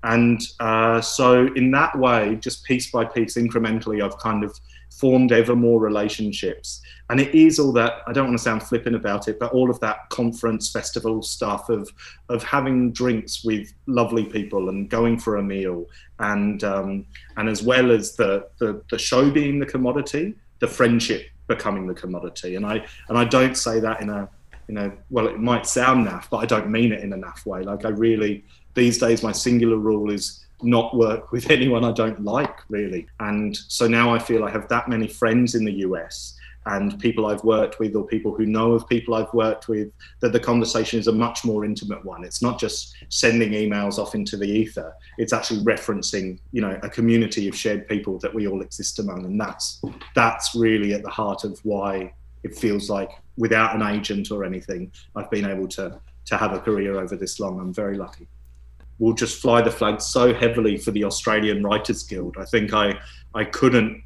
[0.05, 4.57] And uh, so, in that way, just piece by piece, incrementally, I've kind of
[4.91, 6.81] formed ever more relationships.
[7.11, 9.71] And it is all that I don't want to sound flippant about it, but all
[9.71, 11.91] of that conference festival stuff of
[12.29, 15.87] of having drinks with lovely people and going for a meal,
[16.19, 21.29] and um, and as well as the, the the show being the commodity, the friendship
[21.47, 22.57] becoming the commodity.
[22.57, 24.29] And I and I don't say that in a
[24.69, 27.47] you know well it might sound naff, but I don't mean it in a naff
[27.47, 27.63] way.
[27.63, 28.45] Like I really
[28.75, 33.07] these days my singular rule is not work with anyone I don't like really.
[33.21, 36.38] And so now I feel I have that many friends in the US
[36.69, 40.33] and people I've worked with or people who know of people I've worked with, that
[40.33, 42.25] the conversation is a much more intimate one.
[42.25, 44.95] It's not just sending emails off into the ether.
[45.17, 49.25] It's actually referencing, you know, a community of shared people that we all exist among.
[49.25, 49.83] And that's
[50.15, 54.93] that's really at the heart of why it feels like without an agent or anything,
[55.17, 57.59] I've been able to to have a career over this long.
[57.59, 58.29] I'm very lucky.
[58.99, 62.37] We'll just fly the flag so heavily for the Australian Writers Guild.
[62.39, 62.99] I think I
[63.35, 64.03] I couldn't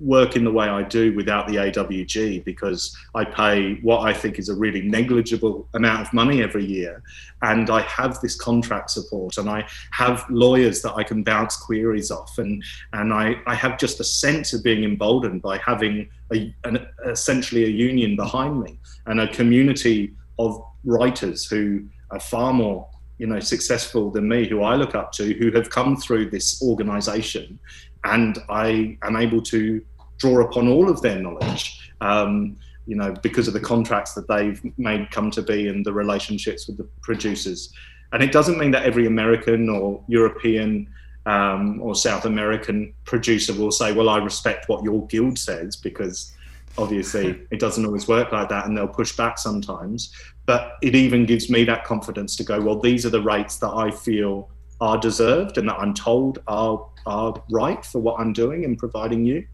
[0.00, 4.38] work in the way I do without the AWG because I pay what I think
[4.38, 7.02] is a really negligible amount of money every year.
[7.42, 12.10] And I have this contract support and I have lawyers that I can bounce queries
[12.10, 12.38] off.
[12.38, 16.86] And, and I, I have just a sense of being emboldened by having a, an,
[17.06, 23.26] essentially a union behind me and a community of writers who are far more you
[23.26, 27.58] know successful than me who i look up to who have come through this organization
[28.04, 29.82] and I am able to
[30.18, 31.92] draw upon all of their knowledge.
[32.00, 35.92] Um, you know, because of the contracts that they've made come to be and the
[35.92, 37.72] relationships with the producers.
[38.12, 40.88] And it doesn't mean that every American or European
[41.26, 46.32] um, or South American producer will say, "Well, I respect what your guild says," because
[46.76, 50.12] obviously it doesn't always work like that, and they'll push back sometimes.
[50.44, 53.70] But it even gives me that confidence to go, "Well, these are the rates that
[53.70, 54.50] I feel
[54.80, 59.24] are deserved and that I'm told are are right for what I'm doing and providing
[59.24, 59.46] you.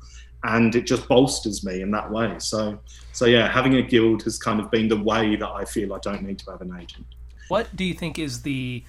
[0.43, 2.37] and it just bolsters me in that way.
[2.39, 2.79] So,
[3.13, 5.99] so yeah, having a guild has kind of been the way that I feel I
[5.99, 7.07] don't need to have an agent.
[7.49, 8.85] What do you think is the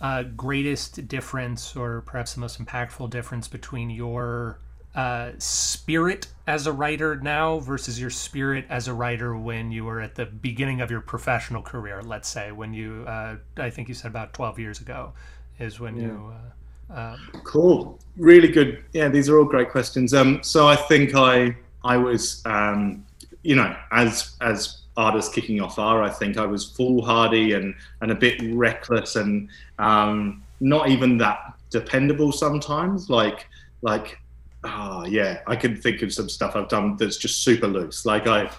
[0.00, 4.58] uh, greatest difference, or perhaps the most impactful difference between your
[4.94, 10.00] uh, spirit as a writer now versus your spirit as a writer when you were
[10.00, 12.02] at the beginning of your professional career?
[12.02, 15.14] Let's say when you, uh, I think you said about twelve years ago,
[15.58, 16.02] is when yeah.
[16.04, 16.32] you.
[16.32, 16.50] Uh,
[16.90, 18.84] um, cool, really good.
[18.92, 20.14] Yeah, these are all great questions.
[20.14, 23.04] Um, so I think I I was, um,
[23.42, 28.10] you know, as as artists kicking off are, I think I was foolhardy and and
[28.10, 33.10] a bit reckless and um, not even that dependable sometimes.
[33.10, 33.46] Like
[33.82, 34.18] like,
[34.64, 38.06] ah, oh, yeah, I can think of some stuff I've done that's just super loose.
[38.06, 38.50] Like I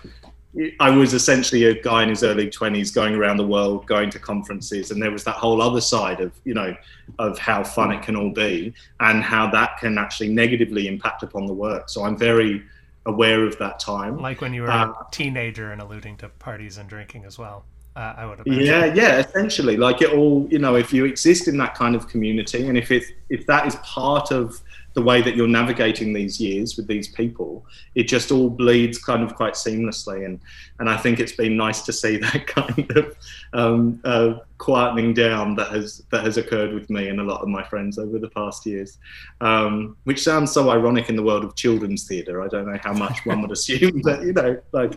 [0.80, 4.20] I was essentially a guy in his early 20s going around the world, going to
[4.20, 6.76] conferences, and there was that whole other side of, you know,
[7.20, 11.46] of how fun it can all be and how that can actually negatively impact upon
[11.46, 11.90] the work.
[11.90, 12.64] So I'm very
[13.06, 14.18] aware of that time.
[14.18, 17.66] Like when you were uh, a teenager and alluding to parties and drinking as well.
[17.98, 18.64] Uh, I would imagine.
[18.64, 22.08] Yeah, yeah, essentially, like it all, you know, if you exist in that kind of
[22.08, 24.62] community, and if it if that is part of
[24.94, 29.24] the way that you're navigating these years with these people, it just all bleeds kind
[29.24, 30.26] of quite seamlessly.
[30.26, 30.40] And
[30.78, 33.16] and I think it's been nice to see that kind of
[33.54, 37.48] um, uh, quietening down that has that has occurred with me and a lot of
[37.48, 39.00] my friends over the past years,
[39.42, 42.44] um, which sounds so ironic in the world of children's theatre.
[42.44, 44.94] I don't know how much one would assume, but you know, like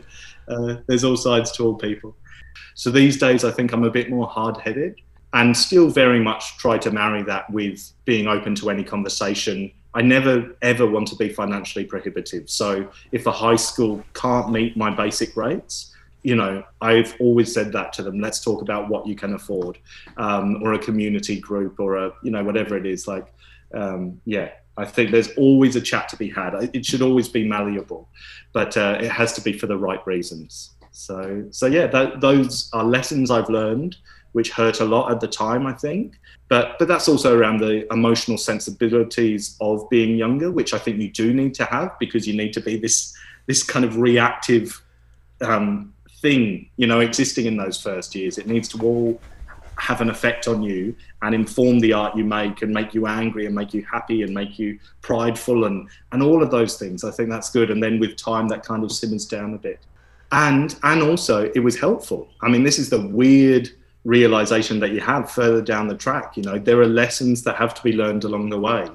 [0.48, 2.14] uh, there's all sides to all people.
[2.74, 4.96] So these days, I think I'm a bit more hard-headed
[5.32, 10.03] and still very much try to marry that with being open to any conversation I
[10.03, 12.48] never ever want to be financially prohibitive.
[12.48, 17.72] So if a high school can't meet my basic rates, you know, I've always said
[17.72, 18.20] that to them.
[18.20, 19.78] Let's talk about what you can afford,
[20.16, 23.09] um, or a community group, or a you know whatever it is.
[23.09, 23.32] Like,
[23.74, 26.70] um, yeah, I think there's always a chat to be had.
[26.72, 28.09] It should always be malleable,
[28.53, 30.70] but uh, it has to be for the right reasons.
[30.93, 33.97] So, so yeah, that, those are lessons I've learned
[34.32, 36.18] which hurt a lot at the time, I think.
[36.49, 41.11] But but that's also around the emotional sensibilities of being younger, which I think you
[41.11, 43.16] do need to have because you need to be this
[43.47, 44.82] this kind of reactive
[45.41, 48.38] um, thing, you know, existing in those first years.
[48.38, 49.20] It needs to all
[49.78, 53.47] have an effect on you and inform the art you make and make you angry
[53.47, 57.03] and make you happy and make you prideful and and all of those things.
[57.05, 57.70] I think that's good.
[57.70, 59.80] And then with time, that kind of simmers down a bit.
[60.33, 62.28] And and also, it was helpful.
[62.43, 63.70] I mean, this is the weird
[64.05, 66.37] realization that you have further down the track.
[66.37, 68.89] You know, there are lessons that have to be learned along the way.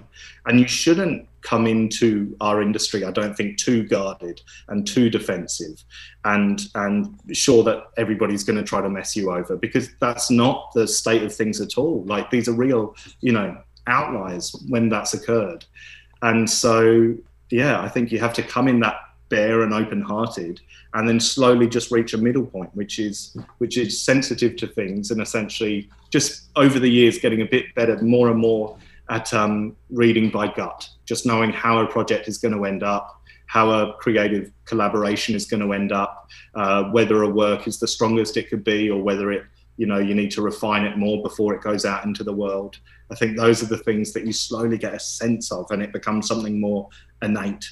[0.45, 5.83] And you shouldn't come into our industry, I don't think, too guarded and too defensive
[6.23, 10.71] and and sure that everybody's going to try to mess you over because that's not
[10.73, 12.03] the state of things at all.
[12.05, 13.55] Like these are real, you know,
[13.87, 15.65] outliers when that's occurred.
[16.23, 17.15] And so
[17.51, 18.95] yeah, I think you have to come in that
[19.29, 20.61] bare and open hearted
[20.93, 25.11] and then slowly just reach a middle point which is which is sensitive to things
[25.11, 28.77] and essentially just over the years getting a bit better more and more
[29.09, 33.21] at um, reading by gut just knowing how a project is going to end up
[33.47, 37.87] how a creative collaboration is going to end up uh, whether a work is the
[37.87, 39.43] strongest it could be or whether it
[39.77, 42.77] you know you need to refine it more before it goes out into the world.
[43.11, 45.93] I think those are the things that you slowly get a sense of and it
[45.93, 46.89] becomes something more
[47.21, 47.69] innate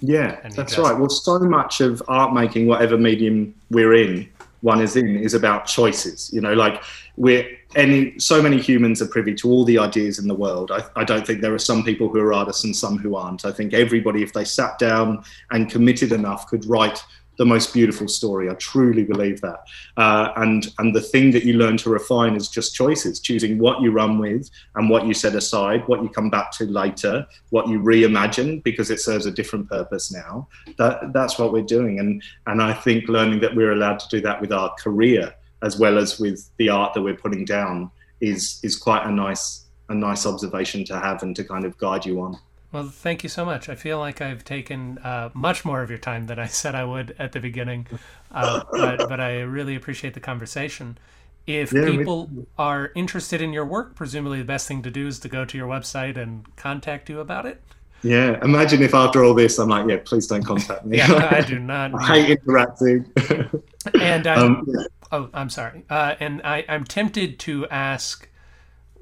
[0.00, 0.96] yeah, that's right.
[0.96, 4.28] Well, so much of art making, whatever medium we're in,
[4.60, 6.30] one is in, is about choices.
[6.32, 6.82] You know, like
[7.16, 10.70] we're any so many humans are privy to all the ideas in the world.
[10.70, 13.44] I, I don't think there are some people who are artists and some who aren't.
[13.44, 17.02] I think everybody, if they sat down and committed enough, could write
[17.38, 18.50] the most beautiful story.
[18.50, 19.60] I truly believe that.
[19.96, 23.80] Uh, and and the thing that you learn to refine is just choices, choosing what
[23.80, 27.68] you run with and what you set aside, what you come back to later, what
[27.68, 30.48] you reimagine because it serves a different purpose now.
[30.78, 31.98] That that's what we're doing.
[31.98, 35.78] And and I think learning that we're allowed to do that with our career as
[35.78, 39.94] well as with the art that we're putting down is is quite a nice a
[39.94, 42.38] nice observation to have and to kind of guide you on.
[42.76, 43.70] Well, thank you so much.
[43.70, 46.84] I feel like I've taken uh, much more of your time than I said I
[46.84, 47.86] would at the beginning,
[48.30, 50.98] uh, but, but I really appreciate the conversation.
[51.46, 55.18] If yeah, people are interested in your work, presumably the best thing to do is
[55.20, 57.62] to go to your website and contact you about it.
[58.02, 60.98] Yeah, imagine if after all this, I'm like, yeah, please don't contact me.
[60.98, 61.94] yeah, I do not.
[61.94, 63.10] I hate interacting.
[63.98, 64.84] and um, yeah.
[65.12, 65.82] oh, I'm sorry.
[65.88, 68.28] Uh, and I, I'm tempted to ask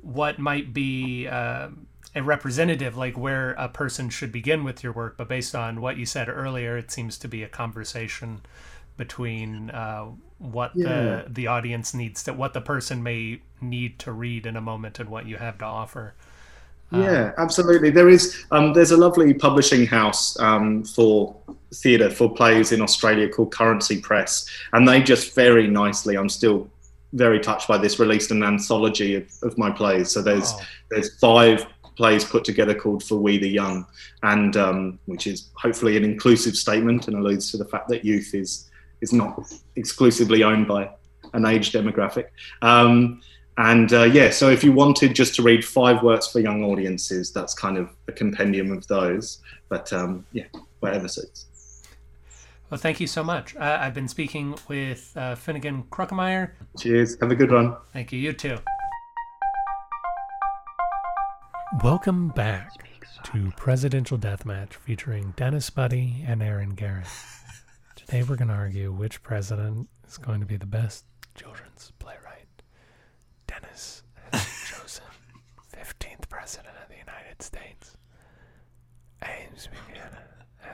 [0.01, 1.27] what might be.
[1.27, 5.81] Um, a representative like where a person should begin with your work but based on
[5.81, 8.41] what you said earlier it seems to be a conversation
[8.97, 10.05] between uh,
[10.39, 10.87] what yeah.
[10.87, 15.01] the the audience needs to what the person may need to read in a moment
[15.01, 16.15] and what you have to offer
[16.93, 17.91] Uh, yeah, absolutely.
[17.91, 21.35] There is um, there's a lovely publishing house um, for
[21.73, 26.17] theatre for plays in Australia called Currency Press, and they just very nicely.
[26.17, 26.69] I'm still
[27.15, 27.99] very touched by this.
[27.99, 30.11] Released an anthology of, of my plays.
[30.12, 30.53] So there's
[30.91, 33.86] there's five plays put together called For We the Young,
[34.22, 38.34] and um, which is hopefully an inclusive statement and alludes to the fact that youth
[38.34, 38.70] is
[39.01, 39.40] is not
[39.76, 40.90] exclusively owned by
[41.32, 42.26] an age demographic.
[42.62, 43.20] Um,
[43.57, 47.32] and uh, yeah, so if you wanted just to read five works for young audiences,
[47.32, 49.38] that's kind of a compendium of those.
[49.68, 50.47] But um, yeah,
[50.80, 51.47] whatever suits.
[52.70, 53.55] Well, thank you so much.
[53.55, 56.51] Uh, I've been speaking with uh, Finnegan Kruckemeyer.
[56.78, 57.16] Cheers.
[57.20, 57.76] Have a good one.
[57.92, 58.18] Thank you.
[58.18, 58.59] You too.
[61.83, 62.70] Welcome back
[63.25, 67.07] to Presidential Deathmatch featuring Dennis Buddy and Aaron Garrett.
[67.97, 71.05] Today we're going to argue which president is going to be the best
[71.35, 72.47] children's playwright.
[73.47, 74.03] Dennis
[74.33, 75.05] has chosen
[75.77, 77.97] 15th President of the United States.
[79.22, 80.18] James Buchanan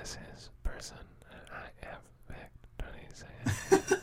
[0.00, 0.98] as his person,
[1.30, 4.00] and I have picked 26.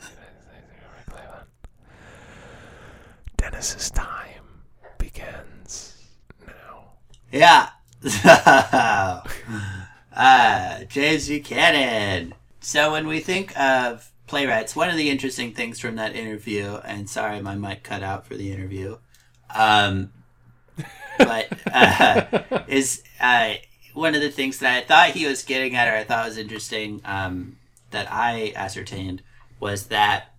[3.37, 4.63] Dennis's time
[4.97, 6.01] begins
[6.45, 6.93] now.
[7.37, 7.69] Yeah.
[10.15, 12.33] uh, James Buchanan.
[12.61, 17.07] So when we think of playwrights, one of the interesting things from that interview, and
[17.07, 18.97] sorry, my mic cut out for the interview,
[19.53, 20.11] um,
[21.19, 23.53] but uh, is uh,
[23.93, 26.39] one of the things that I thought he was getting at, or I thought was
[26.39, 27.57] interesting, um,
[27.91, 29.21] that I ascertained
[29.59, 30.33] was that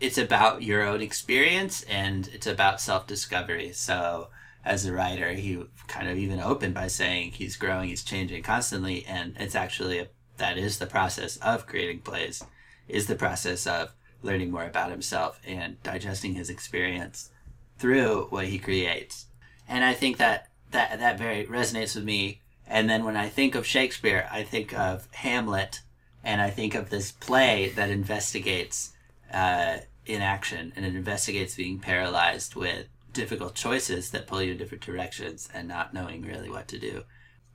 [0.00, 3.70] it's about your own experience and it's about self discovery.
[3.72, 4.28] So
[4.64, 9.04] as a writer, he kind of even opened by saying he's growing, he's changing constantly,
[9.06, 12.42] and it's actually a, that is the process of creating plays,
[12.88, 17.30] is the process of learning more about himself and digesting his experience
[17.78, 19.26] through what he creates.
[19.68, 22.40] And I think that that that very resonates with me.
[22.66, 25.80] And then when I think of Shakespeare, I think of Hamlet,
[26.24, 28.92] and I think of this play that investigates
[29.32, 34.84] uh, inaction and it investigates being paralyzed with difficult choices that pull you in different
[34.84, 37.02] directions and not knowing really what to do,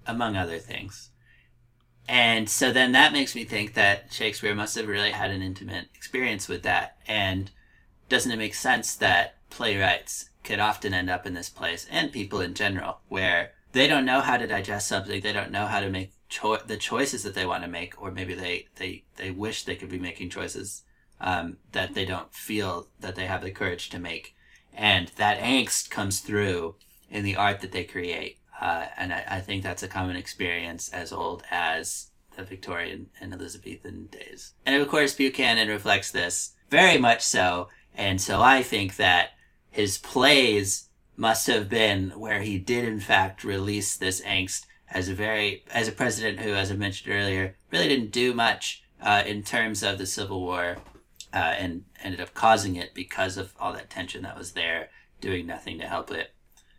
[0.05, 1.12] among other things.
[2.09, 5.88] And so then that makes me think that Shakespeare must have really had an intimate
[5.95, 6.97] experience with that.
[7.07, 7.51] And
[8.09, 12.41] doesn't it make sense that playwrights could often end up in this place, and people
[12.41, 15.89] in general, where they don't know how to digest something, they don't know how to
[15.89, 19.64] make cho- the choices that they want to make, or maybe they, they, they wish
[19.64, 20.84] they could be making choices
[21.22, 24.36] um, that they don't feel that they have the courage to make.
[24.74, 26.76] And that angst comes through
[27.10, 28.38] in the art that they create.
[28.60, 32.08] Uh, and I, I think that's a common experience as old as
[32.38, 34.54] the Victorian and Elizabethan days.
[34.66, 37.70] And of course, Buchanan reflects this very much so.
[37.96, 39.32] And so I think that
[39.70, 45.14] his plays must have been where he did in fact release this angst as a
[45.14, 49.44] very, as a president who, as I mentioned earlier, really didn't do much uh, in
[49.44, 50.78] terms of the Civil War
[51.34, 55.46] uh, and ended up causing it because of all that tension that was there, doing
[55.46, 56.34] nothing to help it.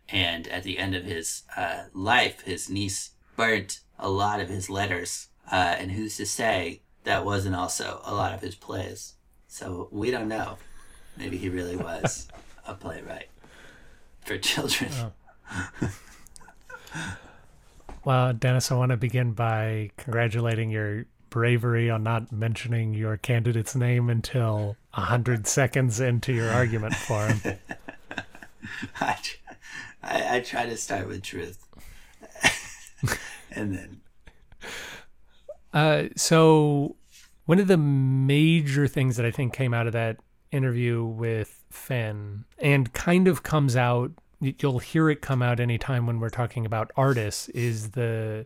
[0.09, 4.69] And at the end of his uh, life, his niece burnt a lot of his
[4.69, 5.27] letters.
[5.51, 9.13] Uh, and who's to say that wasn't also a lot of his plays?
[9.47, 10.57] So we don't know.
[11.17, 12.27] Maybe he really was
[12.67, 13.29] a playwright
[14.21, 14.91] for children.
[18.05, 23.75] Well, Dennis, I want to begin by congratulating your bravery on not mentioning your candidate's
[23.75, 27.57] name until a hundred seconds into your argument for him.
[29.01, 29.17] I,
[30.03, 31.57] I, I try to start with truth.
[33.51, 34.01] and then
[35.73, 36.97] Uh, so,
[37.45, 40.17] one of the major things that I think came out of that
[40.51, 46.19] interview with Finn and kind of comes out, you'll hear it come out anytime when
[46.19, 48.45] we're talking about artists, is the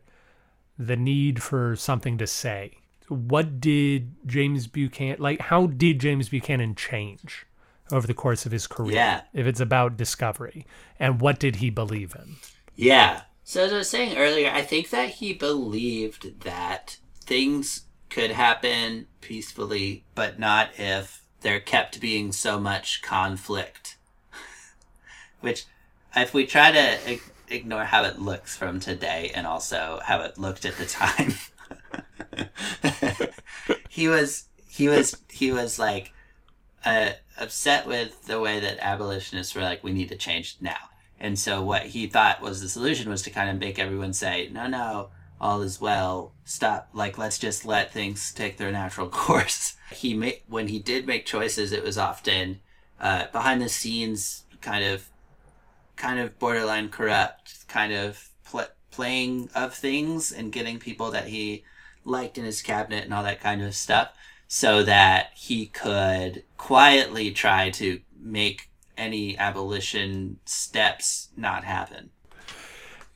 [0.77, 2.73] the need for something to say.
[3.09, 5.41] What did James Buchanan like?
[5.41, 7.45] How did James Buchanan change
[7.91, 8.95] over the course of his career?
[8.95, 9.21] Yeah.
[9.33, 10.65] If it's about discovery,
[10.99, 12.35] and what did he believe in?
[12.75, 13.21] Yeah.
[13.43, 19.07] So as I was saying earlier, I think that he believed that things could happen
[19.21, 23.97] peacefully, but not if there kept being so much conflict.
[25.39, 25.65] Which,
[26.13, 27.19] if we try to
[27.49, 31.33] ignore how it looks from today and also how it looked at the time,
[33.89, 36.13] he was he was he was like
[36.85, 40.89] uh, upset with the way that abolitionists were like, we need to change now.
[41.19, 44.49] And so what he thought was the solution was to kind of make everyone say,
[44.51, 45.09] no, no,
[45.41, 46.33] all is well.
[46.45, 46.89] Stop.
[46.93, 49.75] Like, let's just let things take their natural course.
[49.91, 52.59] He made, when he did make choices, it was often
[52.99, 55.09] uh, behind the scenes kind of
[55.97, 61.63] kind of borderline corrupt kind of pl- playing of things and getting people that he
[62.05, 64.09] liked in his cabinet and all that kind of stuff
[64.47, 72.09] so that he could quietly try to make any abolition steps not happen.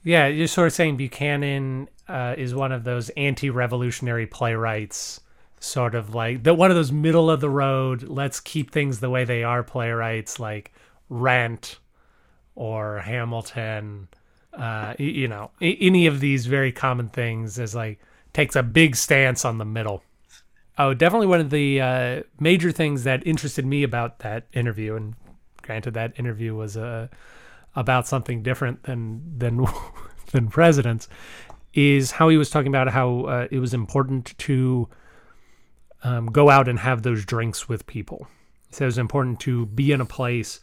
[0.03, 5.21] Yeah, you're sort of saying Buchanan uh, is one of those anti-revolutionary playwrights,
[5.59, 8.03] sort of like the one of those middle of the road.
[8.03, 10.73] Let's keep things the way they are playwrights, like
[11.07, 11.77] Rent
[12.55, 14.07] or Hamilton.
[14.53, 17.99] Uh, you know, any of these very common things is like
[18.33, 20.03] takes a big stance on the middle.
[20.77, 25.15] Oh, definitely one of the uh, major things that interested me about that interview, and
[25.61, 27.07] granted, that interview was uh,
[27.75, 29.65] about something different than than
[30.31, 31.07] than presidents,
[31.73, 34.89] is how he was talking about how uh, it was important to
[36.03, 38.27] um, go out and have those drinks with people.
[38.71, 40.61] Said it was important to be in a place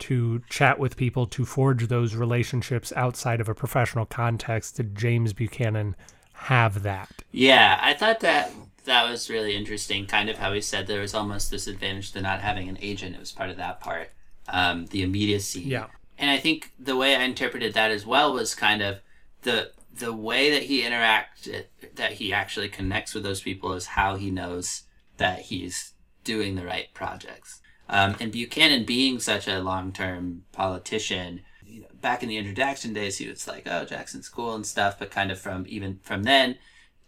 [0.00, 4.76] to chat with people, to forge those relationships outside of a professional context.
[4.76, 5.96] Did James Buchanan
[6.32, 7.10] have that?
[7.32, 8.52] Yeah, I thought that
[8.84, 10.06] that was really interesting.
[10.06, 13.16] Kind of how he said there was almost this advantage to not having an agent.
[13.16, 14.10] It was part of that part,
[14.48, 15.62] um, the immediacy.
[15.62, 15.86] Yeah.
[16.18, 19.00] And I think the way I interpreted that as well was kind of
[19.42, 24.16] the the way that he interacted, that he actually connects with those people, is how
[24.16, 24.82] he knows
[25.16, 25.92] that he's
[26.24, 27.60] doing the right projects.
[27.88, 32.92] Um, and Buchanan being such a long term politician, you know, back in the introduction
[32.92, 36.24] days, he was like, "Oh, Jackson's cool and stuff," but kind of from even from
[36.24, 36.58] then,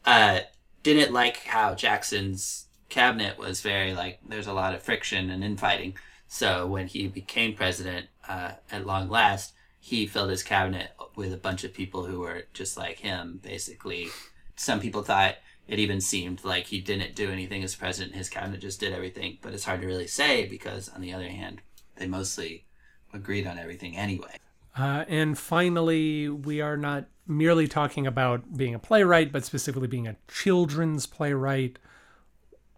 [0.04, 0.40] uh,
[0.82, 5.94] didn't like how Jackson's cabinet was very like there's a lot of friction and infighting.
[6.28, 11.38] So when he became president, uh, at long last, he filled his cabinet with a
[11.38, 13.40] bunch of people who were just like him.
[13.42, 14.08] Basically,
[14.54, 15.36] some people thought
[15.68, 18.16] it even seemed like he didn't do anything as president.
[18.16, 19.38] His cabinet just did everything.
[19.42, 21.60] But it's hard to really say because, on the other hand,
[21.96, 22.64] they mostly
[23.12, 24.38] agreed on everything anyway.
[24.76, 30.08] Uh, and finally, we are not merely talking about being a playwright, but specifically being
[30.08, 31.78] a children's playwright.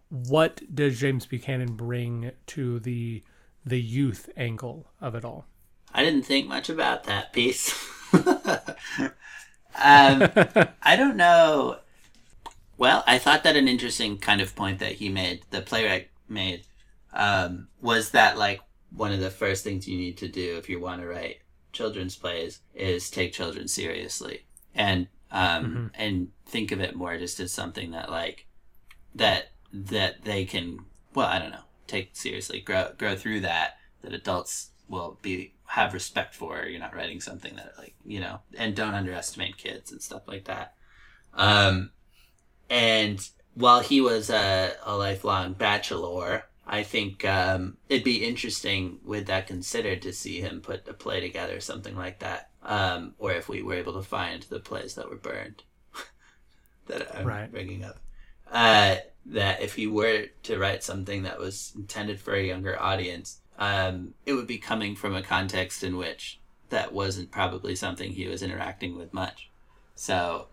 [0.09, 3.23] What does James Buchanan bring to the
[3.63, 5.45] the youth angle of it all?
[5.93, 7.71] I didn't think much about that piece.
[8.13, 8.25] um,
[9.75, 11.77] I don't know.
[12.81, 16.63] Well, I thought that an interesting kind of point that he made, the playwright made,
[17.13, 18.59] um, was that like
[18.89, 21.41] one of the first things you need to do if you want to write
[21.73, 25.87] children's plays is take children seriously and um, mm-hmm.
[25.93, 28.47] and think of it more just as something that like
[29.13, 30.79] that that they can
[31.13, 35.93] well I don't know take seriously grow grow through that that adults will be have
[35.93, 40.01] respect for you're not writing something that like you know and don't underestimate kids and
[40.01, 40.73] stuff like that
[41.35, 41.91] um
[42.71, 49.27] and while he was a, a lifelong bachelor I think um, it'd be interesting with
[49.27, 52.49] that considered to see him put a play together, something like that.
[52.63, 55.63] Um, or if we were able to find the plays that were burned
[56.87, 57.51] that I'm right.
[57.51, 57.99] bringing up.
[58.49, 63.41] Uh, that if he were to write something that was intended for a younger audience,
[63.59, 68.29] um, it would be coming from a context in which that wasn't probably something he
[68.29, 69.49] was interacting with much.
[69.95, 70.47] So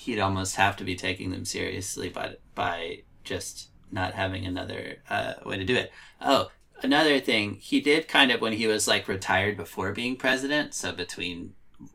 [0.00, 5.34] he'd almost have to be taking them seriously by, by just not having another uh,
[5.44, 5.92] way to do it.
[6.20, 6.50] Oh,
[6.82, 10.72] another thing, he did kind of when he was like retired before being president.
[10.74, 11.52] So between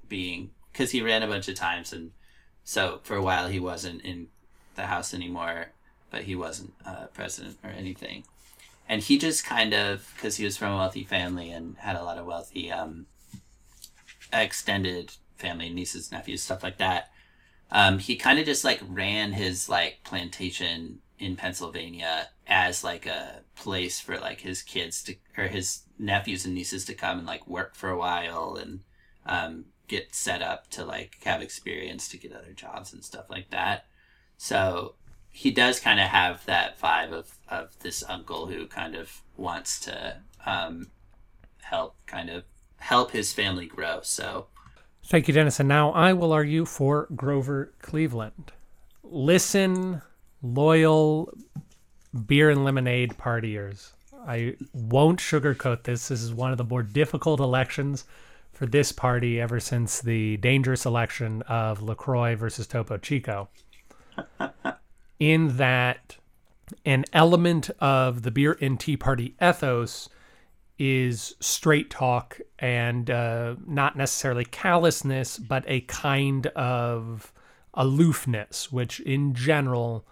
[0.08, 2.12] being, because he ran a bunch of times, and
[2.64, 4.28] so for a while he wasn't in
[4.76, 5.72] the House anymore,
[6.12, 8.24] but he wasn't uh, president or anything.
[8.88, 12.04] And he just kind of, because he was from a wealthy family and had a
[12.04, 13.08] lot of wealthy um,
[14.32, 17.10] extended family, nieces, nephews, stuff like that.
[17.72, 23.42] Um, he kind of just like ran his like plantation in Pennsylvania as like a
[23.56, 27.48] place for like his kids to or his nephews and nieces to come and like
[27.48, 28.82] work for a while and
[29.26, 33.50] um, get set up to like have experience to get other jobs and stuff like
[33.50, 33.86] that.
[34.38, 34.96] So
[35.32, 39.80] he does kind of have that vibe of of this uncle who kind of wants
[39.82, 40.92] to um,
[41.62, 42.44] help kind of
[42.78, 44.00] help his family grow.
[44.04, 44.48] So
[45.06, 45.60] thank you, Dennis.
[45.60, 48.52] And now I will argue for Grover Cleveland.
[49.04, 50.02] Listen
[50.42, 51.34] loyal
[52.26, 53.92] beer and lemonade partiers.
[54.28, 56.08] I won't sugarcoat this.
[56.08, 58.06] This is one of the more difficult elections
[58.54, 63.50] for this party ever since the dangerous election of LaCroix versus Topo Chico.
[65.20, 66.18] in that
[66.86, 70.10] an element of the beer and tea party ethos
[70.78, 77.32] is straight talk and uh, not necessarily callousness, but a kind of
[77.74, 80.06] aloofness, which in general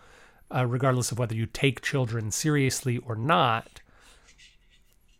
[0.53, 3.82] uh, regardless of whether you take children seriously or not,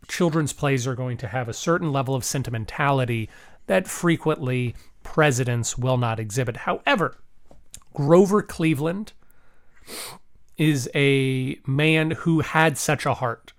[0.08, 3.30] children's plays are going to have a certain level of sentimentality
[3.66, 6.58] that frequently presidents will not exhibit.
[6.58, 7.18] However,
[7.94, 9.14] Grover Cleveland
[10.58, 13.54] is a man who had such a heart.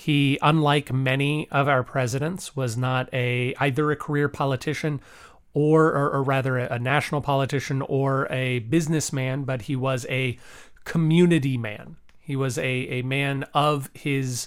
[0.00, 5.00] He, unlike many of our presidents, was not a either a career politician
[5.54, 10.38] or, or, or rather a, a national politician or a businessman, but he was a
[10.84, 11.96] community man.
[12.20, 14.46] He was a, a man of his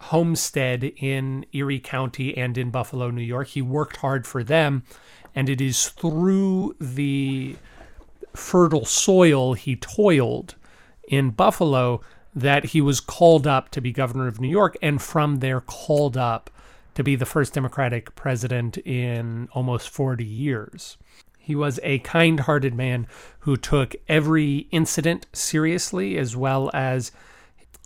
[0.00, 3.48] homestead in Erie County and in Buffalo, New York.
[3.48, 4.84] He worked hard for them,
[5.34, 7.56] and it is through the
[8.32, 10.54] fertile soil he toiled
[11.06, 12.00] in Buffalo
[12.34, 16.16] that he was called up to be governor of New York, and from there called
[16.16, 16.50] up
[16.94, 20.96] to be the first Democratic president in almost 40 years.
[21.38, 23.06] He was a kind hearted man
[23.40, 27.10] who took every incident seriously, as well as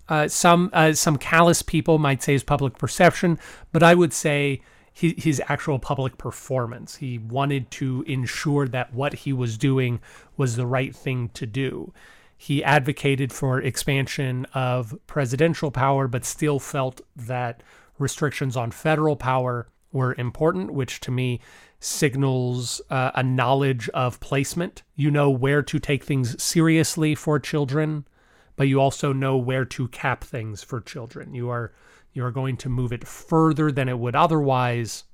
[0.09, 3.39] uh, some uh, some callous people might say his public perception,
[3.73, 4.61] but I would say
[4.93, 6.97] his, his actual public performance.
[6.97, 10.01] He wanted to ensure that what he was doing
[10.37, 11.93] was the right thing to do.
[12.37, 17.63] He advocated for expansion of presidential power, but still felt that
[17.99, 21.41] restrictions on federal power were important, which to me
[21.81, 24.83] signals uh, a knowledge of placement.
[24.95, 28.07] You know where to take things seriously for children,
[28.57, 31.35] but you also know where to cap things for children.
[31.35, 31.73] You are
[32.13, 35.05] you are going to move it further than it would otherwise,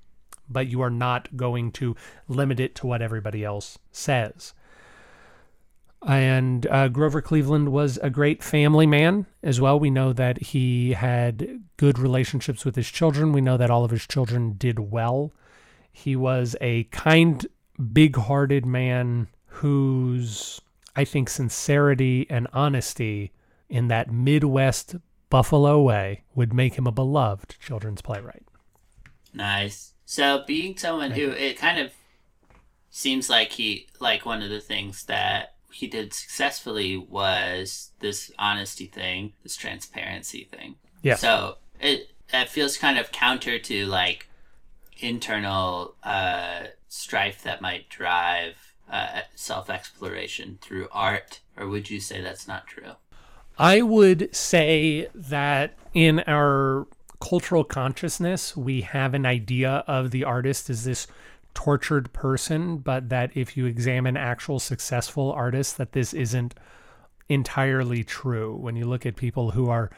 [0.48, 1.96] but you are not going to
[2.28, 4.54] limit it to what everybody else says.
[6.06, 9.78] And uh, Grover Cleveland was a great family man as well.
[9.78, 13.32] We know that he had good relationships with his children.
[13.32, 15.32] We know that all of his children did well.
[15.92, 17.46] He was a kind,
[17.92, 20.60] big hearted man whose,
[20.96, 23.32] I think, sincerity and honesty
[23.68, 24.96] in that Midwest
[25.30, 28.44] Buffalo way would make him a beloved children's playwright.
[29.32, 29.94] Nice.
[30.04, 31.92] So, being someone who it kind of
[32.90, 38.86] seems like he, like one of the things that he did successfully was this honesty
[38.86, 40.76] thing, this transparency thing.
[41.02, 41.16] Yeah.
[41.16, 44.28] So it it feels kind of counter to like
[44.98, 52.20] internal uh, strife that might drive uh, self exploration through art, or would you say
[52.20, 52.92] that's not true?
[53.58, 56.86] I would say that in our
[57.20, 61.06] cultural consciousness, we have an idea of the artist as this
[61.54, 66.54] tortured person, but that if you examine actual successful artists, that this isn't
[67.28, 68.56] entirely true.
[68.56, 69.90] When you look at people who are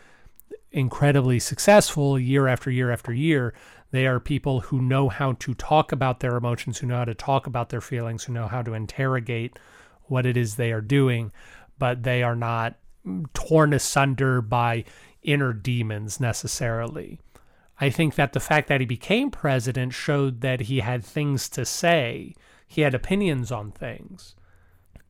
[0.70, 3.54] incredibly successful year after year after year,
[3.90, 7.14] they are people who know how to talk about their emotions, who know how to
[7.14, 9.58] talk about their feelings, who know how to interrogate
[10.04, 11.32] what it is they are doing,
[11.78, 12.76] but they are not
[13.34, 14.84] torn asunder by
[15.22, 17.20] inner demons necessarily.
[17.80, 21.64] I think that the fact that he became president showed that he had things to
[21.64, 22.34] say.
[22.66, 24.34] He had opinions on things.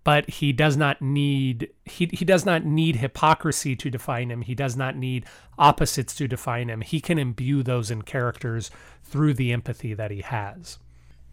[0.02, 4.42] But he does not need he, he does not need hypocrisy to define him.
[4.42, 5.24] He does not need
[5.58, 6.82] opposites to define him.
[6.82, 8.70] He can imbue those in characters
[9.02, 10.78] through the empathy that he has.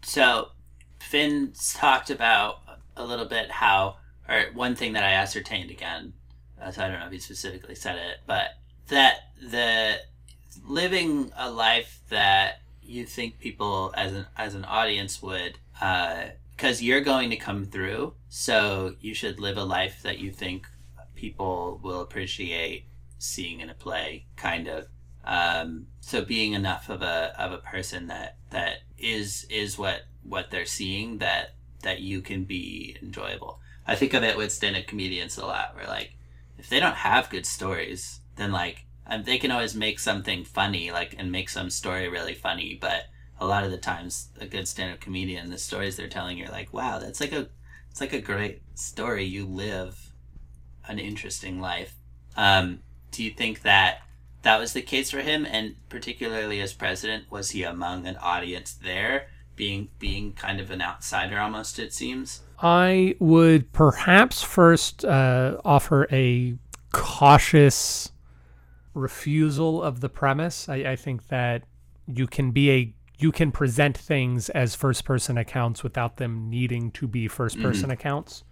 [0.04, 0.52] So
[1.02, 2.60] Finn's talked about
[2.96, 3.98] a little bit how
[4.30, 6.14] or one thing that I ascertained again,
[6.62, 8.52] uh, so I don't know if he specifically said it, but
[8.88, 9.98] that the
[10.66, 16.84] living a life that you think people as an as an audience would because uh,
[16.84, 20.68] you're going to come through so you should live a life that you think
[21.16, 22.86] people will appreciate
[23.20, 24.88] seeing in a play kind of.
[25.24, 30.50] Um, so being enough of a of a person that that is is what what
[30.50, 33.60] they're seeing that that you can be enjoyable.
[33.86, 36.16] I think of it with stand-up comedians a lot where like
[36.58, 40.92] if they don't have good stories then like um, they can always make something funny,
[40.92, 42.78] like and make some story really funny.
[42.80, 43.06] But
[43.40, 46.74] a lot of the times, a good stand-up comedian, the stories they're telling, you're like,
[46.74, 47.48] wow, that's like a,
[47.90, 49.26] it's like a great story.
[49.26, 50.14] You live
[50.88, 51.96] an interesting life.
[52.38, 52.80] Um,
[53.12, 54.02] do you think that
[54.44, 58.74] that was the case for him, and particularly as president, was he among an audience
[58.74, 61.78] there, being being kind of an outsider almost?
[61.80, 62.42] It seems.
[62.60, 66.56] I would perhaps first uh, offer a
[66.92, 68.12] cautious
[68.94, 70.68] refusal of the premise.
[70.68, 71.64] I, I think that
[72.08, 76.90] you can be a you can present things as first person accounts without them needing
[76.92, 77.92] to be first person mm-hmm.
[77.92, 78.44] accounts.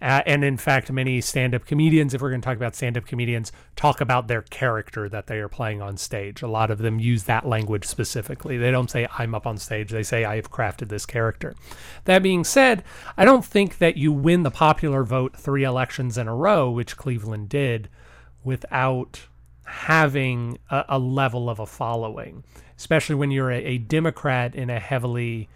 [0.00, 2.98] Uh, and in fact, many stand up comedians, if we're going to talk about stand
[2.98, 6.42] up comedians, talk about their character that they are playing on stage.
[6.42, 8.58] A lot of them use that language specifically.
[8.58, 9.90] They don't say, I'm up on stage.
[9.90, 11.54] They say, I have crafted this character.
[12.04, 12.84] That being said,
[13.16, 16.96] I don't think that you win the popular vote three elections in a row, which
[16.96, 17.88] Cleveland did,
[18.46, 19.26] without
[19.64, 22.44] having a, a, level of a following,
[22.78, 25.48] especially when you're a, a Democrat in a heavily,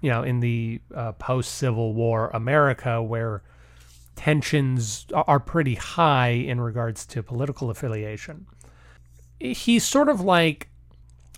[0.00, 3.42] you know, in the uh, post Civil War America where
[4.16, 8.46] tensions are pretty high in regards to political affiliation.
[9.38, 10.68] He's sort of like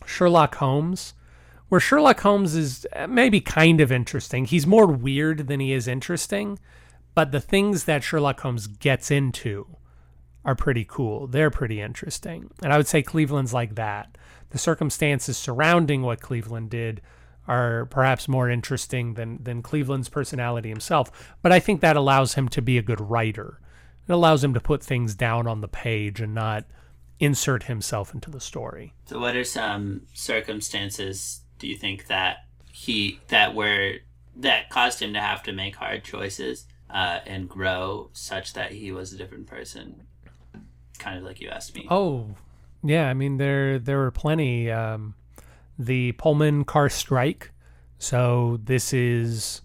[0.06, 1.14] Sherlock Holmes,
[1.68, 4.44] where Sherlock Holmes is maybe kind of interesting.
[4.44, 6.60] He's more weird than he is interesting,
[7.14, 9.66] but the things that Sherlock Holmes gets into
[10.44, 11.26] are pretty cool.
[11.26, 12.50] They're pretty interesting.
[12.62, 14.16] And I would say Cleveland's like that.
[14.50, 17.00] The circumstances surrounding what Cleveland did
[17.48, 22.48] are perhaps more interesting than than Cleveland's personality himself, but I think that allows him
[22.50, 23.60] to be a good writer.
[24.06, 26.64] It allows him to put things down on the page and not
[27.18, 28.94] insert himself into the story.
[29.06, 32.38] So what are some circumstances do you think that
[32.72, 33.96] he that were
[34.36, 38.92] that caused him to have to make hard choices uh, and grow such that he
[38.92, 40.02] was a different person?
[41.02, 41.84] Kind of like you asked me.
[41.90, 42.28] Oh,
[42.84, 43.08] yeah.
[43.08, 44.70] I mean, there there were plenty.
[44.70, 45.14] Um,
[45.76, 47.50] the Pullman car strike.
[47.98, 49.62] So this is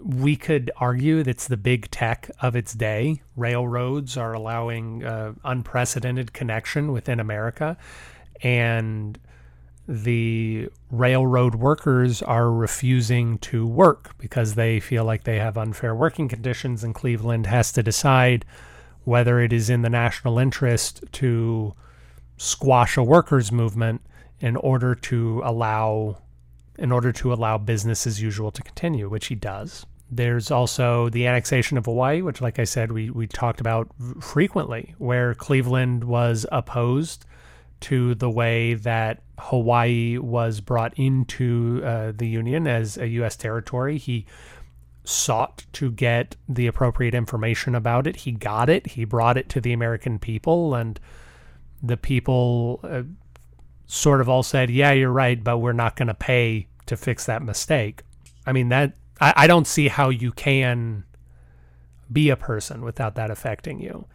[0.00, 3.20] we could argue that's the big tech of its day.
[3.36, 7.76] Railroads are allowing uh, unprecedented connection within America,
[8.40, 9.18] and
[9.88, 16.28] the railroad workers are refusing to work because they feel like they have unfair working
[16.28, 18.44] conditions, and Cleveland has to decide
[19.08, 21.74] whether it is in the national interest to
[22.36, 24.02] squash a workers' movement
[24.38, 26.18] in order to allow
[26.78, 29.84] in order to allow business as usual to continue, which he does.
[30.10, 33.88] There's also the annexation of Hawaii, which, like I said, we, we talked about
[34.20, 37.26] frequently, where Cleveland was opposed
[37.80, 43.36] to the way that Hawaii was brought into uh, the Union as a U.S.
[43.36, 43.98] territory.
[43.98, 44.26] He
[45.08, 48.16] sought to get the appropriate information about it.
[48.16, 48.88] He got it.
[48.88, 51.00] He brought it to the American people, and
[51.82, 53.02] the people uh,
[53.86, 57.24] sort of all said, "Yeah, you're right, but we're not going to pay to fix
[57.26, 58.02] that mistake."
[58.46, 61.04] I mean that I, I don't see how you can
[62.12, 64.06] be a person without that affecting you.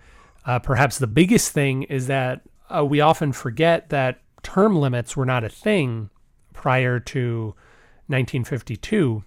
[0.46, 5.26] Uh, perhaps the biggest thing is that uh, we often forget that term limits were
[5.26, 6.10] not a thing
[6.54, 7.56] prior to
[8.08, 9.24] 1952.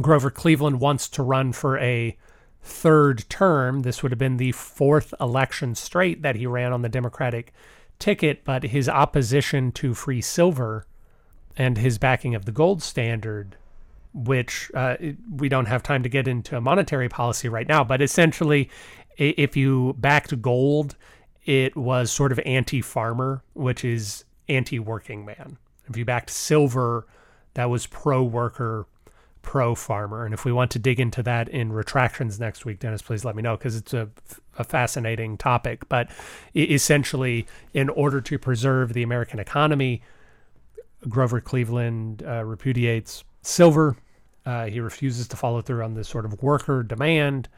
[0.00, 2.16] Grover Cleveland wants to run for a
[2.62, 3.80] third term.
[3.80, 7.52] This would have been the fourth election straight that he ran on the Democratic
[7.98, 10.86] ticket, but his opposition to free silver
[11.56, 13.56] and his backing of the gold standard,
[14.14, 14.96] which uh,
[15.36, 18.70] we don't have time to get into monetary policy right now, but essentially,
[19.16, 20.96] if you backed gold,
[21.44, 25.58] it was sort of anti farmer, which is anti working man.
[25.88, 27.06] If you backed silver,
[27.54, 28.86] that was pro worker,
[29.42, 30.24] pro farmer.
[30.24, 33.36] And if we want to dig into that in retractions next week, Dennis, please let
[33.36, 34.08] me know because it's a,
[34.58, 35.88] a fascinating topic.
[35.88, 36.10] But
[36.54, 40.02] essentially, in order to preserve the American economy,
[41.08, 43.96] Grover Cleveland uh, repudiates silver.
[44.44, 47.48] Uh, he refuses to follow through on this sort of worker demand,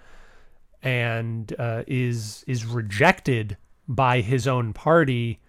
[0.83, 3.57] and uh, is is rejected
[3.89, 5.41] by his own party,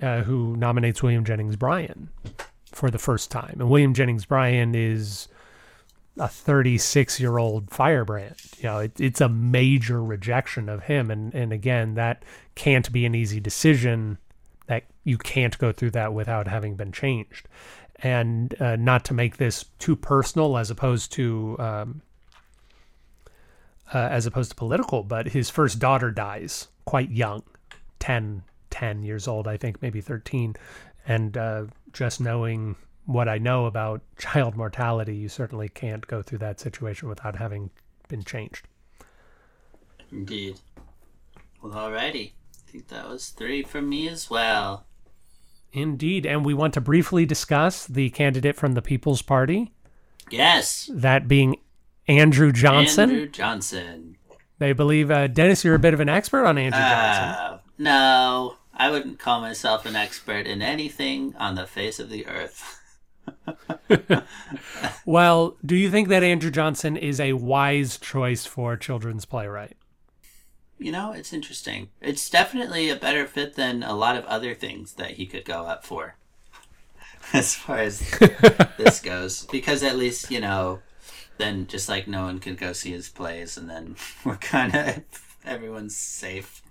[0.00, 2.10] uh, who nominates William Jennings Bryan
[2.66, 3.56] for the first time.
[3.58, 5.28] And William Jennings Bryan is
[6.18, 8.36] a 36 year old firebrand.
[8.58, 11.10] You know, it, it's a major rejection of him.
[11.10, 14.18] And, and again, that can't be an easy decision
[14.66, 17.48] that you can't go through that without having been changed.
[18.02, 22.02] And uh, not to make this too personal as opposed to, um,
[23.94, 27.42] uh, as opposed to political, but his first daughter dies quite young,
[28.00, 30.56] 10, 10 years old, I think, maybe 13.
[31.06, 36.38] And uh, just knowing what I know about child mortality, you certainly can't go through
[36.38, 37.70] that situation without having
[38.08, 38.68] been changed.
[40.10, 40.60] Indeed.
[41.62, 42.32] Well, alrighty.
[42.32, 44.86] I think that was three from me as well.
[45.72, 46.26] Indeed.
[46.26, 49.72] And we want to briefly discuss the candidate from the People's Party.
[50.30, 50.90] Yes.
[50.92, 51.56] That being
[52.08, 53.10] Andrew Johnson.
[53.10, 54.16] Andrew Johnson.
[54.58, 57.58] They believe, uh, Dennis, you're a bit of an expert on Andrew uh, Johnson.
[57.78, 62.78] No, I wouldn't call myself an expert in anything on the face of the earth.
[65.06, 69.76] well, do you think that Andrew Johnson is a wise choice for children's playwright?
[70.78, 71.90] You know, it's interesting.
[72.00, 75.62] It's definitely a better fit than a lot of other things that he could go
[75.62, 76.16] up for,
[77.32, 78.00] as far as
[78.78, 79.46] this goes.
[79.46, 80.80] Because at least, you know,
[81.38, 85.02] then just like no one can go see his plays, and then we're kind of,
[85.44, 86.62] everyone's safe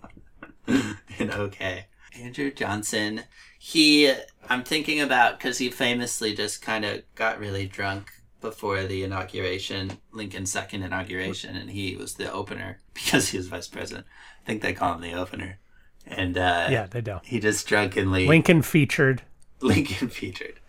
[0.68, 1.88] and okay.
[2.20, 3.24] Andrew Johnson
[3.64, 4.12] he
[4.50, 8.10] i'm thinking about because he famously just kind of got really drunk
[8.42, 13.68] before the inauguration lincoln's second inauguration and he was the opener because he was vice
[13.68, 14.04] president
[14.44, 15.60] i think they call him the opener
[16.08, 17.24] And uh, Yeah, they don't.
[17.24, 19.22] he just drunkenly Lincoln featured.
[19.62, 20.60] Lincoln featured.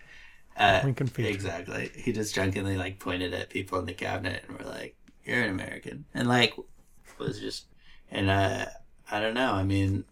[0.55, 1.34] Uh, Lincoln featured.
[1.34, 1.90] Exactly.
[1.97, 5.49] He just drunkenly like pointed at people in the cabinet and were like, "You're an
[5.49, 6.53] American," and like
[7.18, 7.64] was just
[8.11, 8.66] and uh,
[9.11, 9.53] I don't know.
[9.55, 10.05] I mean,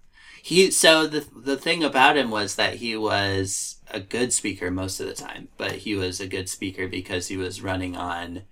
[0.42, 5.00] he so the the thing about him was that he was a good speaker most
[5.00, 8.42] of the time, but he was a good speaker because he was running on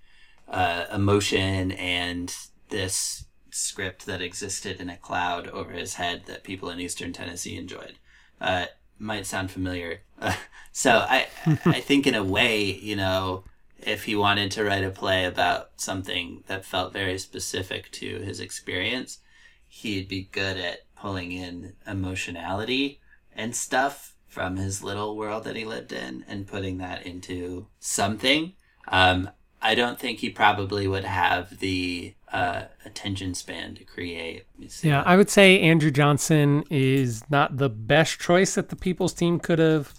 [0.47, 2.35] uh, emotion and
[2.69, 7.57] this script that existed in a cloud over his head that people in Eastern Tennessee
[7.57, 7.95] enjoyed.
[8.39, 8.65] Uh,
[8.97, 10.01] might sound familiar.
[10.19, 10.35] Uh,
[10.71, 11.27] so I
[11.65, 13.43] I think in a way, you know,
[13.79, 18.39] if he wanted to write a play about something that felt very specific to his
[18.39, 19.19] experience,
[19.67, 22.99] he'd be good at pulling in emotionality
[23.35, 28.53] and stuff from his little world that he lived in and putting that into something.
[28.87, 29.29] Um,
[29.61, 34.45] I don't think he probably would have the uh, attention span to create.
[34.81, 39.39] Yeah, I would say Andrew Johnson is not the best choice that the People's team
[39.39, 39.93] could have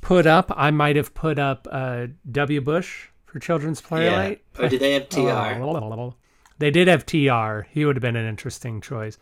[0.00, 0.52] put up.
[0.54, 2.60] I might have put up uh, W.
[2.60, 4.42] Bush for Children's Playwright.
[4.58, 5.20] Or did they have TR?
[5.20, 6.14] Oh,
[6.58, 7.66] They did have TR.
[7.70, 9.18] He would have been an interesting choice.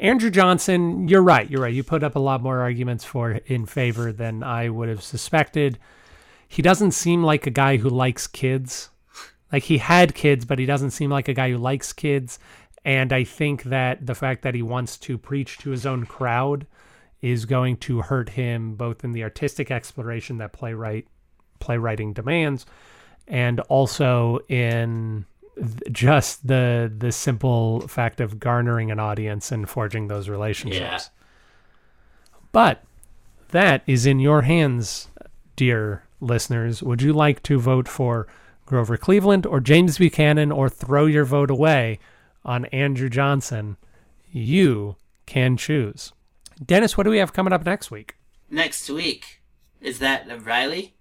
[0.00, 1.48] Andrew Johnson, you're right.
[1.50, 1.74] You're right.
[1.74, 5.78] You put up a lot more arguments for in favor than I would have suspected.
[6.48, 8.88] He doesn't seem like a guy who likes kids.
[9.52, 12.38] Like he had kids, but he doesn't seem like a guy who likes kids.
[12.82, 16.66] And I think that the fact that he wants to preach to his own crowd
[17.20, 21.06] is going to hurt him both in the artistic exploration that playwright
[21.58, 22.64] playwriting demands
[23.28, 25.26] and also in
[25.90, 31.10] just the the simple fact of garnering an audience and forging those relationships.
[31.12, 32.34] Yeah.
[32.52, 32.82] But
[33.50, 35.08] that is in your hands,
[35.56, 36.82] dear listeners.
[36.82, 38.26] Would you like to vote for
[38.66, 41.98] Grover Cleveland or James Buchanan or throw your vote away
[42.44, 43.76] on Andrew Johnson?
[44.30, 44.96] You
[45.26, 46.12] can choose.
[46.64, 48.16] Dennis, what do we have coming up next week?
[48.50, 49.40] Next week.
[49.80, 50.94] Is that Riley?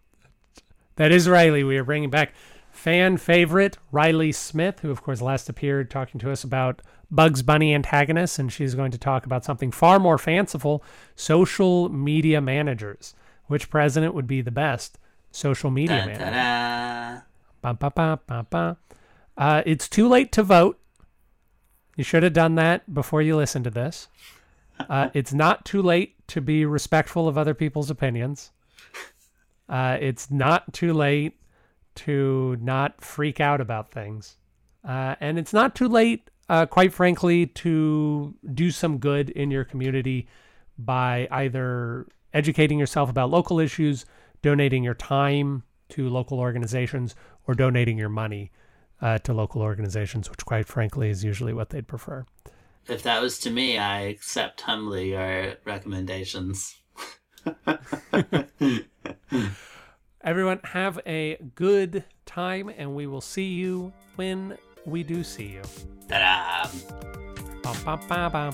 [0.96, 1.64] That is Riley.
[1.64, 2.34] We are bringing back
[2.80, 7.74] fan favorite Riley Smith, who, of course, last appeared talking to us about Bugs Bunny
[7.76, 10.82] antagonists, and she's going to talk about something far more fanciful
[11.14, 13.14] social media managers.
[13.48, 14.98] Which president would be the best
[15.32, 16.26] social media Da, manager?
[16.26, 17.22] da, da.
[17.62, 18.78] Ba, ba, ba, ba, ba.
[19.38, 20.80] Uh, it's too late to vote.
[21.98, 24.08] You should have done that before you listened to this.
[24.80, 28.52] Uh, it's not too late to be respectful of other people's opinions.
[29.68, 31.36] Uh, it's not too late
[32.00, 34.38] to not freak out about things.
[34.88, 39.66] Uh, and it's not too late, uh, quite frankly, to do some good in your
[39.66, 40.28] community
[40.78, 44.06] by either educating yourself about local issues,
[44.42, 47.16] donating your time to local organizations,
[47.48, 48.52] or donating your money
[49.02, 52.26] uh, to local organizations, which, quite frankly, is usually what they'd prefer.
[52.88, 56.78] If that was to me, I accept humbly your recommendations.
[60.22, 65.62] Everyone, have a good time, and we will see you when we do see you.
[66.10, 66.70] Ta-da!
[67.64, 68.54] Ba, ba, ba, ba.